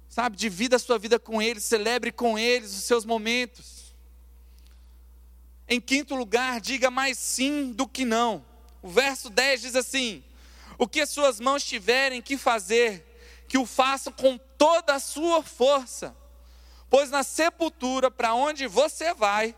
sabe, 0.09 0.35
divida 0.35 0.75
a 0.75 0.79
sua 0.79 0.99
vida 0.99 1.17
com 1.17 1.41
eles, 1.41 1.63
celebre 1.63 2.11
com 2.11 2.37
eles 2.37 2.75
os 2.75 2.83
seus 2.83 3.05
momentos. 3.05 3.95
Em 5.65 5.79
quinto 5.79 6.13
lugar, 6.13 6.59
diga 6.59 6.91
mais 6.91 7.17
sim 7.17 7.71
do 7.71 7.87
que 7.87 8.03
não. 8.03 8.45
O 8.81 8.89
verso 8.89 9.29
10 9.29 9.61
diz 9.61 9.75
assim: 9.77 10.25
O 10.79 10.87
que 10.87 11.01
as 11.01 11.09
suas 11.09 11.41
mãos 11.41 11.61
tiverem 11.61 12.21
que 12.21 12.37
fazer, 12.37 13.05
que 13.49 13.57
o 13.57 13.65
façam 13.65 14.13
com 14.13 14.37
toda 14.57 14.95
a 14.95 14.99
sua 14.99 15.43
força, 15.43 16.15
pois 16.89 17.11
na 17.11 17.21
sepultura 17.21 18.09
para 18.09 18.33
onde 18.33 18.65
você 18.65 19.13
vai, 19.13 19.53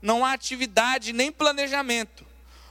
não 0.00 0.24
há 0.24 0.32
atividade 0.32 1.12
nem 1.12 1.30
planejamento, 1.30 2.26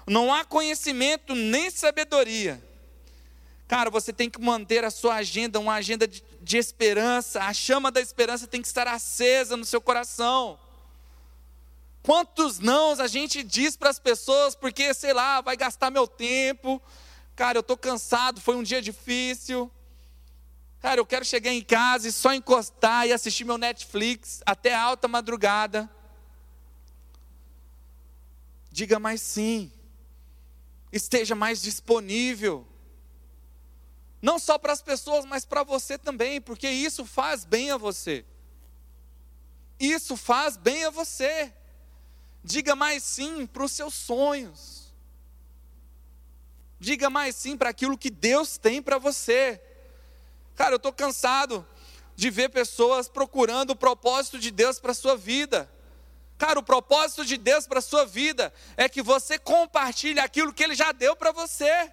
não 0.07 0.33
há 0.33 0.43
conhecimento 0.43 1.35
nem 1.35 1.69
sabedoria. 1.69 2.59
Cara, 3.67 3.91
você 3.91 4.11
tem 4.11 4.31
que 4.31 4.41
manter 4.41 4.83
a 4.83 4.89
sua 4.89 5.15
agenda, 5.15 5.59
uma 5.59 5.75
agenda 5.75 6.07
de, 6.07 6.23
de 6.41 6.57
esperança, 6.57 7.43
a 7.43 7.53
chama 7.53 7.91
da 7.91 8.01
esperança 8.01 8.47
tem 8.47 8.63
que 8.63 8.67
estar 8.67 8.87
acesa 8.87 9.55
no 9.55 9.63
seu 9.63 9.79
coração. 9.79 10.59
Quantos 12.01 12.57
nãos 12.57 12.99
a 12.99 13.05
gente 13.05 13.43
diz 13.43 13.77
para 13.77 13.91
as 13.91 13.99
pessoas, 13.99 14.55
porque, 14.55 14.91
sei 14.91 15.13
lá, 15.13 15.39
vai 15.39 15.55
gastar 15.55 15.91
meu 15.91 16.07
tempo, 16.07 16.81
cara, 17.35 17.57
eu 17.57 17.61
estou 17.61 17.77
cansado, 17.77 18.41
foi 18.41 18.55
um 18.55 18.63
dia 18.63 18.81
difícil. 18.81 19.71
Cara, 20.79 20.99
eu 20.99 21.05
quero 21.05 21.23
chegar 21.23 21.51
em 21.51 21.61
casa 21.61 22.07
e 22.07 22.11
só 22.11 22.33
encostar 22.33 23.07
e 23.07 23.13
assistir 23.13 23.45
meu 23.45 23.57
Netflix 23.57 24.41
até 24.45 24.73
alta 24.73 25.07
madrugada. 25.07 25.89
Diga 28.71 28.97
mais 28.99 29.21
sim. 29.21 29.71
Esteja 30.91 31.35
mais 31.35 31.61
disponível. 31.61 32.67
Não 34.21 34.39
só 34.39 34.57
para 34.57 34.73
as 34.73 34.81
pessoas, 34.81 35.25
mas 35.25 35.45
para 35.45 35.63
você 35.63 35.97
também, 35.97 36.41
porque 36.41 36.69
isso 36.69 37.05
faz 37.05 37.45
bem 37.45 37.71
a 37.71 37.77
você. 37.77 38.25
Isso 39.79 40.15
faz 40.15 40.57
bem 40.57 40.85
a 40.85 40.89
você. 40.89 41.53
Diga 42.43 42.75
mais 42.75 43.03
sim 43.03 43.45
para 43.45 43.63
os 43.63 43.71
seus 43.71 43.93
sonhos. 43.93 44.80
Diga 46.81 47.11
mais 47.11 47.35
sim 47.35 47.55
para 47.55 47.69
aquilo 47.69 47.95
que 47.95 48.09
Deus 48.09 48.57
tem 48.57 48.81
para 48.81 48.97
você. 48.97 49.61
Cara, 50.55 50.71
eu 50.71 50.77
estou 50.77 50.91
cansado 50.91 51.63
de 52.15 52.31
ver 52.31 52.49
pessoas 52.49 53.07
procurando 53.07 53.69
o 53.69 53.75
propósito 53.75 54.39
de 54.39 54.49
Deus 54.49 54.79
para 54.79 54.89
a 54.89 54.95
sua 54.95 55.15
vida. 55.15 55.71
Cara, 56.39 56.57
o 56.57 56.63
propósito 56.63 57.23
de 57.23 57.37
Deus 57.37 57.67
para 57.67 57.77
a 57.77 57.83
sua 57.83 58.03
vida 58.03 58.51
é 58.75 58.89
que 58.89 59.03
você 59.03 59.37
compartilhe 59.37 60.19
aquilo 60.19 60.51
que 60.51 60.63
Ele 60.63 60.73
já 60.73 60.91
deu 60.91 61.15
para 61.15 61.31
você. 61.31 61.91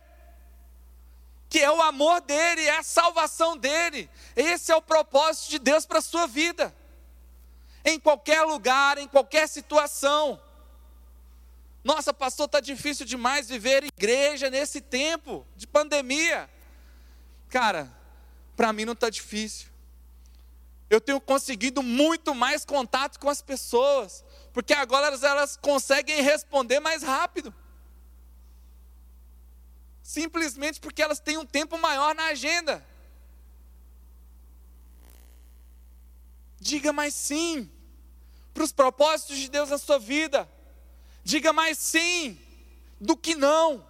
Que 1.51 1.59
é 1.59 1.71
o 1.71 1.83
amor 1.83 2.23
dele, 2.23 2.63
é 2.63 2.79
a 2.79 2.83
salvação 2.83 3.59
dele. 3.59 4.09
Esse 4.35 4.73
é 4.73 4.77
o 4.77 4.81
propósito 4.81 5.51
de 5.51 5.59
Deus 5.59 5.85
para 5.85 5.99
a 5.99 6.03
sua 6.03 6.27
vida. 6.27 6.75
Em 7.85 8.01
qualquer 8.01 8.41
lugar, 8.41 8.97
em 8.97 9.07
qualquer 9.07 9.51
situação. 9.51 10.41
Nossa, 11.89 12.13
pastor, 12.13 12.45
está 12.45 12.61
difícil 12.61 13.07
demais 13.07 13.49
viver 13.49 13.83
igreja 13.83 14.51
nesse 14.51 14.79
tempo 14.79 15.47
de 15.57 15.67
pandemia. 15.67 16.47
Cara, 17.49 17.91
para 18.55 18.75
mim 18.75 18.85
não 18.85 18.93
está 18.93 19.09
difícil. 19.09 19.71
Eu 20.91 21.01
tenho 21.01 21.19
conseguido 21.19 21.83
muito 21.83 22.35
mais 22.35 22.63
contato 22.63 23.19
com 23.19 23.31
as 23.31 23.41
pessoas, 23.41 24.23
porque 24.53 24.75
agora 24.75 25.07
elas, 25.07 25.23
elas 25.23 25.57
conseguem 25.57 26.21
responder 26.21 26.79
mais 26.79 27.03
rápido. 27.03 27.55
Simplesmente 30.03 30.81
porque 30.81 31.01
elas 31.01 31.21
têm 31.21 31.39
um 31.39 31.47
tempo 31.47 31.79
maior 31.79 32.15
na 32.15 32.27
agenda. 32.27 32.87
Diga 36.61 36.93
mais 36.93 37.15
sim 37.15 37.71
para 38.53 38.65
os 38.65 38.73
propósitos 38.73 39.39
de 39.39 39.49
Deus 39.49 39.71
na 39.71 39.79
sua 39.79 39.99
vida. 39.99 40.47
Diga 41.29 41.53
mais 41.53 41.77
sim 41.77 42.39
do 42.99 43.15
que 43.15 43.35
não. 43.35 43.87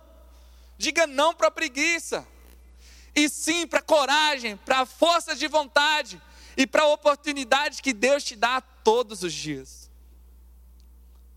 Diga 0.76 1.06
não 1.06 1.32
para 1.32 1.46
a 1.46 1.52
preguiça 1.52 2.26
e 3.14 3.28
sim 3.28 3.64
para 3.64 3.78
a 3.78 3.82
coragem, 3.82 4.56
para 4.56 4.80
a 4.80 4.86
força 4.86 5.36
de 5.36 5.46
vontade 5.46 6.20
e 6.56 6.66
para 6.66 6.82
a 6.82 6.88
oportunidade 6.88 7.80
que 7.80 7.92
Deus 7.92 8.24
te 8.24 8.34
dá 8.34 8.60
todos 8.60 9.22
os 9.22 9.32
dias. 9.32 9.88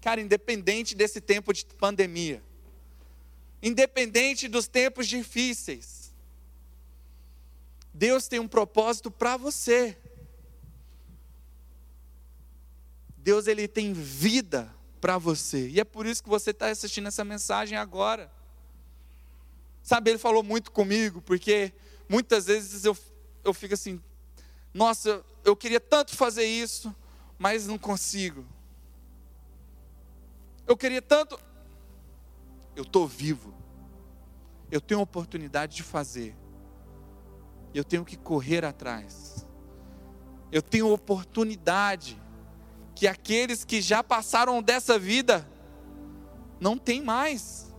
Cara, 0.02 0.20
independente 0.20 0.96
desse 0.96 1.22
tempo 1.22 1.54
de 1.54 1.64
pandemia, 1.66 2.42
independente 3.62 4.48
dos 4.48 4.68
tempos 4.68 5.06
difíceis, 5.08 6.12
Deus 7.94 8.28
tem 8.28 8.40
um 8.40 8.48
propósito 8.48 9.12
para 9.12 9.38
você. 9.38 9.96
Deus 13.16 13.46
ele 13.46 13.68
tem 13.68 13.94
vida 13.94 14.81
para 15.02 15.18
você. 15.18 15.68
E 15.68 15.80
é 15.80 15.84
por 15.84 16.06
isso 16.06 16.22
que 16.24 16.30
você 16.30 16.52
está 16.52 16.68
assistindo 16.68 17.08
essa 17.08 17.26
mensagem 17.26 17.78
agora. 17.78 18.32
Sabe, 19.82 20.12
ele 20.12 20.20
falou 20.20 20.44
muito 20.44 20.72
comigo, 20.72 21.22
porque 21.24 21.74
muitas 22.08 22.46
vezes 22.46 22.86
eu, 22.86 22.96
eu 23.44 23.52
fico 23.52 23.74
assim, 23.74 24.00
nossa, 24.72 25.26
eu 25.44 25.56
queria 25.56 25.80
tanto 25.80 26.16
fazer 26.16 26.46
isso, 26.46 26.96
mas 27.40 27.66
não 27.66 27.80
consigo. 27.80 28.46
Eu 30.68 30.78
queria 30.78 31.02
tanto. 31.02 31.40
Eu 32.76 32.84
estou 32.84 33.08
vivo. 33.08 33.54
Eu 34.72 34.80
tenho 34.80 35.00
a 35.00 35.04
oportunidade 35.04 35.76
de 35.76 35.84
fazer. 35.84 36.36
Eu 37.74 37.84
tenho 37.84 38.06
que 38.06 38.16
correr 38.16 38.64
atrás. 38.64 39.46
Eu 40.52 40.62
tenho 40.62 40.92
oportunidade 40.94 42.22
que 43.02 43.08
aqueles 43.08 43.66
que 43.66 43.82
já 43.82 44.04
passaram 44.04 44.62
dessa 44.62 45.00
vida 45.00 45.50
não 46.60 46.78
tem 46.78 47.02
mais. 47.02 47.74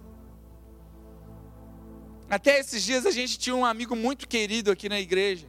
Até 2.29 2.59
esses 2.59 2.83
dias 2.83 3.07
a 3.07 3.13
gente 3.13 3.39
tinha 3.39 3.55
um 3.55 3.65
amigo 3.65 3.95
muito 3.95 4.27
querido 4.27 4.73
aqui 4.73 4.89
na 4.89 4.99
igreja, 4.99 5.49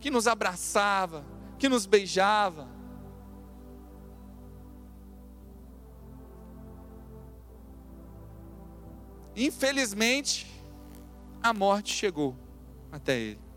que 0.00 0.10
nos 0.10 0.26
abraçava, 0.26 1.24
que 1.60 1.68
nos 1.68 1.86
beijava. 1.86 2.68
Infelizmente, 9.36 10.44
a 11.40 11.54
morte 11.54 11.94
chegou 11.94 12.36
até 12.90 13.16
ele. 13.16 13.47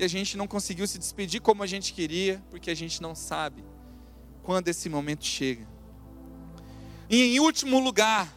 E 0.00 0.04
a 0.04 0.08
gente 0.08 0.34
não 0.34 0.46
conseguiu 0.46 0.86
se 0.86 0.98
despedir 0.98 1.42
como 1.42 1.62
a 1.62 1.66
gente 1.66 1.92
queria, 1.92 2.42
porque 2.48 2.70
a 2.70 2.74
gente 2.74 3.02
não 3.02 3.14
sabe 3.14 3.62
quando 4.42 4.66
esse 4.68 4.88
momento 4.88 5.26
chega. 5.26 5.68
E 7.10 7.22
em 7.22 7.38
último 7.38 7.78
lugar, 7.78 8.34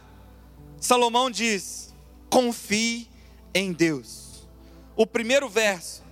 Salomão 0.78 1.30
diz: 1.30 1.94
confie 2.28 3.08
em 3.54 3.72
Deus. 3.72 4.46
O 4.94 5.06
primeiro 5.06 5.48
verso, 5.48 6.04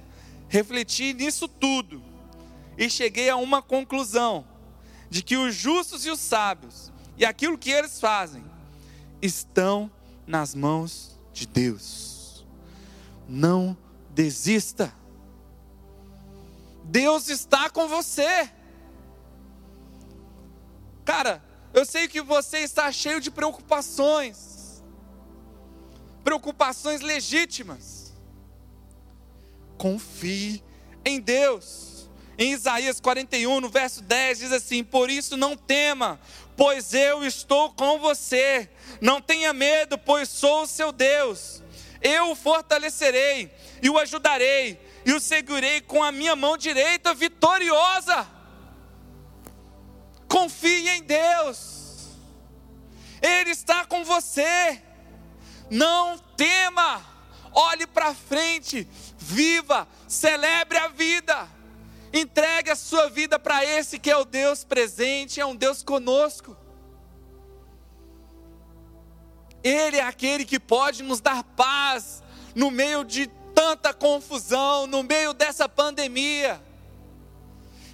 refleti 0.49 1.13
nisso 1.13 1.47
tudo 1.47 2.03
e 2.79 2.89
cheguei 2.89 3.29
a 3.29 3.37
uma 3.37 3.61
conclusão: 3.61 4.47
de 5.11 5.23
que 5.23 5.37
os 5.37 5.55
justos 5.55 6.07
e 6.07 6.11
os 6.11 6.21
sábios 6.21 6.91
e 7.19 7.27
aquilo 7.27 7.59
que 7.59 7.71
eles 7.71 8.01
fazem 8.01 8.43
estão 9.21 9.91
nas 10.27 10.55
mãos 10.55 11.21
de 11.31 11.47
Deus. 11.47 12.43
Não 13.29 13.77
desista. 14.15 15.02
Deus 16.93 17.29
está 17.29 17.71
com 17.71 17.89
você. 17.89 18.51
Cara, 21.05 21.43
eu 21.73 21.87
sei 21.87 22.07
que 22.07 22.21
você 22.21 22.59
está 22.59 22.93
cheio 22.93 23.19
de 23.19 23.31
preocupações 23.31 24.53
preocupações 26.23 27.01
legítimas. 27.01 28.13
Confie 29.77 30.63
em 31.05 31.19
Deus. 31.19 32.11
Em 32.39 32.53
Isaías 32.53 33.01
41, 33.01 33.61
no 33.61 33.69
verso 33.69 34.03
10, 34.03 34.39
diz 34.39 34.53
assim: 34.53 34.85
Por 34.85 35.11
isso 35.11 35.37
não 35.37 35.57
tema, 35.57 36.21
pois 36.57 36.95
eu 36.95 37.25
estou 37.25 37.73
com 37.73 37.99
você. 37.99 38.69
Não 39.01 39.21
tenha 39.21 39.53
medo, 39.53 39.97
pois 39.97 40.29
sou 40.29 40.63
o 40.63 40.67
seu 40.67 40.93
Deus. 40.93 41.63
Eu 42.03 42.33
o 42.33 42.35
fortalecerei 42.35 43.51
e 43.83 43.89
o 43.89 43.99
ajudarei, 43.99 44.79
e 45.05 45.13
o 45.13 45.21
segurei 45.21 45.81
com 45.81 46.03
a 46.03 46.13
minha 46.13 46.37
mão 46.37 46.57
direita 46.57 47.15
vitoriosa. 47.15 48.27
Confie 50.29 50.89
em 50.89 51.03
Deus, 51.03 52.09
Ele 53.21 53.51
está 53.51 53.85
com 53.85 54.05
você. 54.05 54.83
Não 55.71 56.19
tema, 56.37 57.03
olhe 57.53 57.87
para 57.87 58.15
frente, 58.15 58.87
viva, 59.19 59.89
celebre 60.07 60.79
a 60.79 60.89
vida. 60.89 61.49
Entregue 62.13 62.71
a 62.71 62.77
sua 62.77 63.09
vida 63.09 63.39
para 63.39 63.65
esse 63.65 63.99
que 63.99 64.11
é 64.11 64.17
o 64.17 64.25
Deus 64.25 64.65
presente, 64.65 65.41
é 65.41 65.47
um 65.47 65.57
Deus 65.57 65.83
conosco. 65.83 66.55
Ele 69.65 69.97
é 69.97 70.03
aquele 70.03 70.45
que 70.45 70.61
pode 70.61 71.03
nos 71.03 71.21
dar 71.21 71.43
paz 71.43 72.23
no 72.55 72.71
meio 72.71 73.05
de 73.05 73.31
tanta 73.55 73.93
confusão, 73.93 74.87
no 74.87 75.03
meio 75.03 75.33
dessa 75.33 75.69
pandemia. 75.69 76.61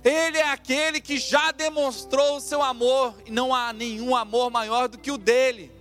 Ele 0.05 0.39
é 0.39 0.49
aquele 0.49 1.01
que 1.01 1.19
já 1.19 1.51
demonstrou 1.51 2.37
o 2.37 2.41
seu 2.41 2.63
amor, 2.63 3.15
e 3.27 3.31
não 3.31 3.55
há 3.55 3.73
nenhum 3.73 4.15
amor 4.17 4.51
maior 4.51 4.89
do 4.89 4.99
que 4.99 5.11
o 5.11 5.19
dele. 5.19 5.73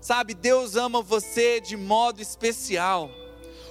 Sabe, 0.00 0.34
Deus 0.34 0.74
ama 0.74 1.00
você 1.00 1.60
de 1.60 1.76
modo 1.76 2.20
especial, 2.20 3.10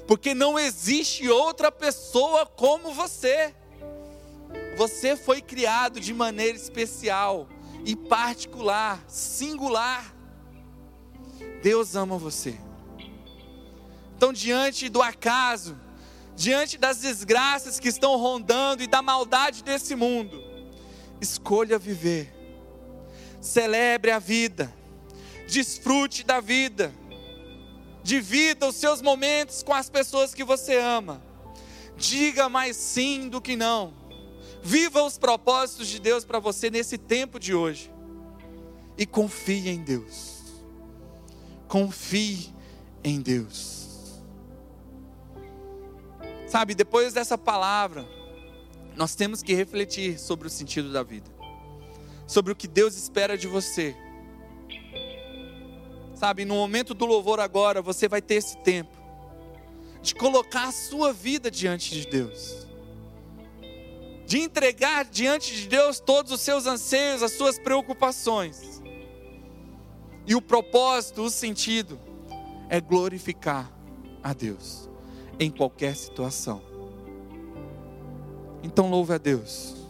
porque 0.07 0.33
não 0.33 0.57
existe 0.57 1.27
outra 1.27 1.71
pessoa 1.71 2.45
como 2.45 2.93
você. 2.93 3.53
Você 4.77 5.15
foi 5.17 5.41
criado 5.41 5.99
de 5.99 6.13
maneira 6.13 6.57
especial 6.57 7.47
e 7.83 7.95
particular, 7.95 9.03
singular. 9.07 10.15
Deus 11.61 11.95
ama 11.95 12.17
você. 12.17 12.57
Então, 14.21 14.31
diante 14.31 14.87
do 14.87 15.01
acaso, 15.01 15.75
diante 16.35 16.77
das 16.77 16.99
desgraças 16.99 17.79
que 17.79 17.87
estão 17.87 18.17
rondando 18.17 18.83
e 18.83 18.87
da 18.87 19.01
maldade 19.01 19.63
desse 19.63 19.95
mundo, 19.95 20.39
escolha 21.19 21.79
viver, 21.79 22.31
celebre 23.41 24.11
a 24.11 24.19
vida. 24.19 24.71
Desfrute 25.47 26.23
da 26.23 26.39
vida, 26.39 26.93
divida 28.03 28.67
os 28.67 28.75
seus 28.75 29.01
momentos 29.01 29.63
com 29.63 29.73
as 29.73 29.89
pessoas 29.89 30.35
que 30.35 30.43
você 30.43 30.77
ama, 30.77 31.19
diga 31.97 32.47
mais 32.47 32.77
sim 32.77 33.27
do 33.27 33.41
que 33.41 33.55
não, 33.55 33.91
viva 34.61 35.01
os 35.01 35.17
propósitos 35.17 35.87
de 35.87 35.99
Deus 35.99 36.23
para 36.23 36.37
você 36.37 36.69
nesse 36.69 36.95
tempo 36.95 37.39
de 37.39 37.55
hoje. 37.55 37.91
E 38.99 39.03
confie 39.03 39.67
em 39.67 39.83
Deus. 39.83 40.43
Confie 41.67 42.53
em 43.03 43.19
Deus. 43.19 43.80
Sabe, 46.51 46.75
depois 46.75 47.13
dessa 47.13 47.37
palavra, 47.37 48.05
nós 48.97 49.15
temos 49.15 49.41
que 49.41 49.53
refletir 49.53 50.19
sobre 50.19 50.47
o 50.47 50.49
sentido 50.49 50.91
da 50.91 51.01
vida, 51.01 51.31
sobre 52.27 52.51
o 52.51 52.55
que 52.57 52.67
Deus 52.67 52.97
espera 52.97 53.37
de 53.37 53.47
você. 53.47 53.95
Sabe, 56.13 56.43
no 56.43 56.55
momento 56.55 56.93
do 56.93 57.05
louvor 57.05 57.39
agora, 57.39 57.81
você 57.81 58.05
vai 58.05 58.21
ter 58.21 58.35
esse 58.35 58.57
tempo 58.57 58.91
de 60.01 60.13
colocar 60.13 60.67
a 60.67 60.71
sua 60.73 61.13
vida 61.13 61.49
diante 61.49 61.91
de 61.91 62.05
Deus, 62.05 62.67
de 64.25 64.39
entregar 64.39 65.05
diante 65.05 65.55
de 65.55 65.69
Deus 65.69 66.01
todos 66.01 66.33
os 66.33 66.41
seus 66.41 66.67
anseios, 66.67 67.23
as 67.23 67.31
suas 67.31 67.57
preocupações. 67.57 68.81
E 70.27 70.35
o 70.35 70.41
propósito, 70.41 71.21
o 71.21 71.29
sentido, 71.29 71.97
é 72.67 72.81
glorificar 72.81 73.71
a 74.21 74.33
Deus 74.33 74.90
em 75.41 75.49
qualquer 75.49 75.95
situação. 75.95 76.61
Então 78.63 78.91
louve 78.91 79.11
a 79.13 79.17
Deus. 79.17 79.80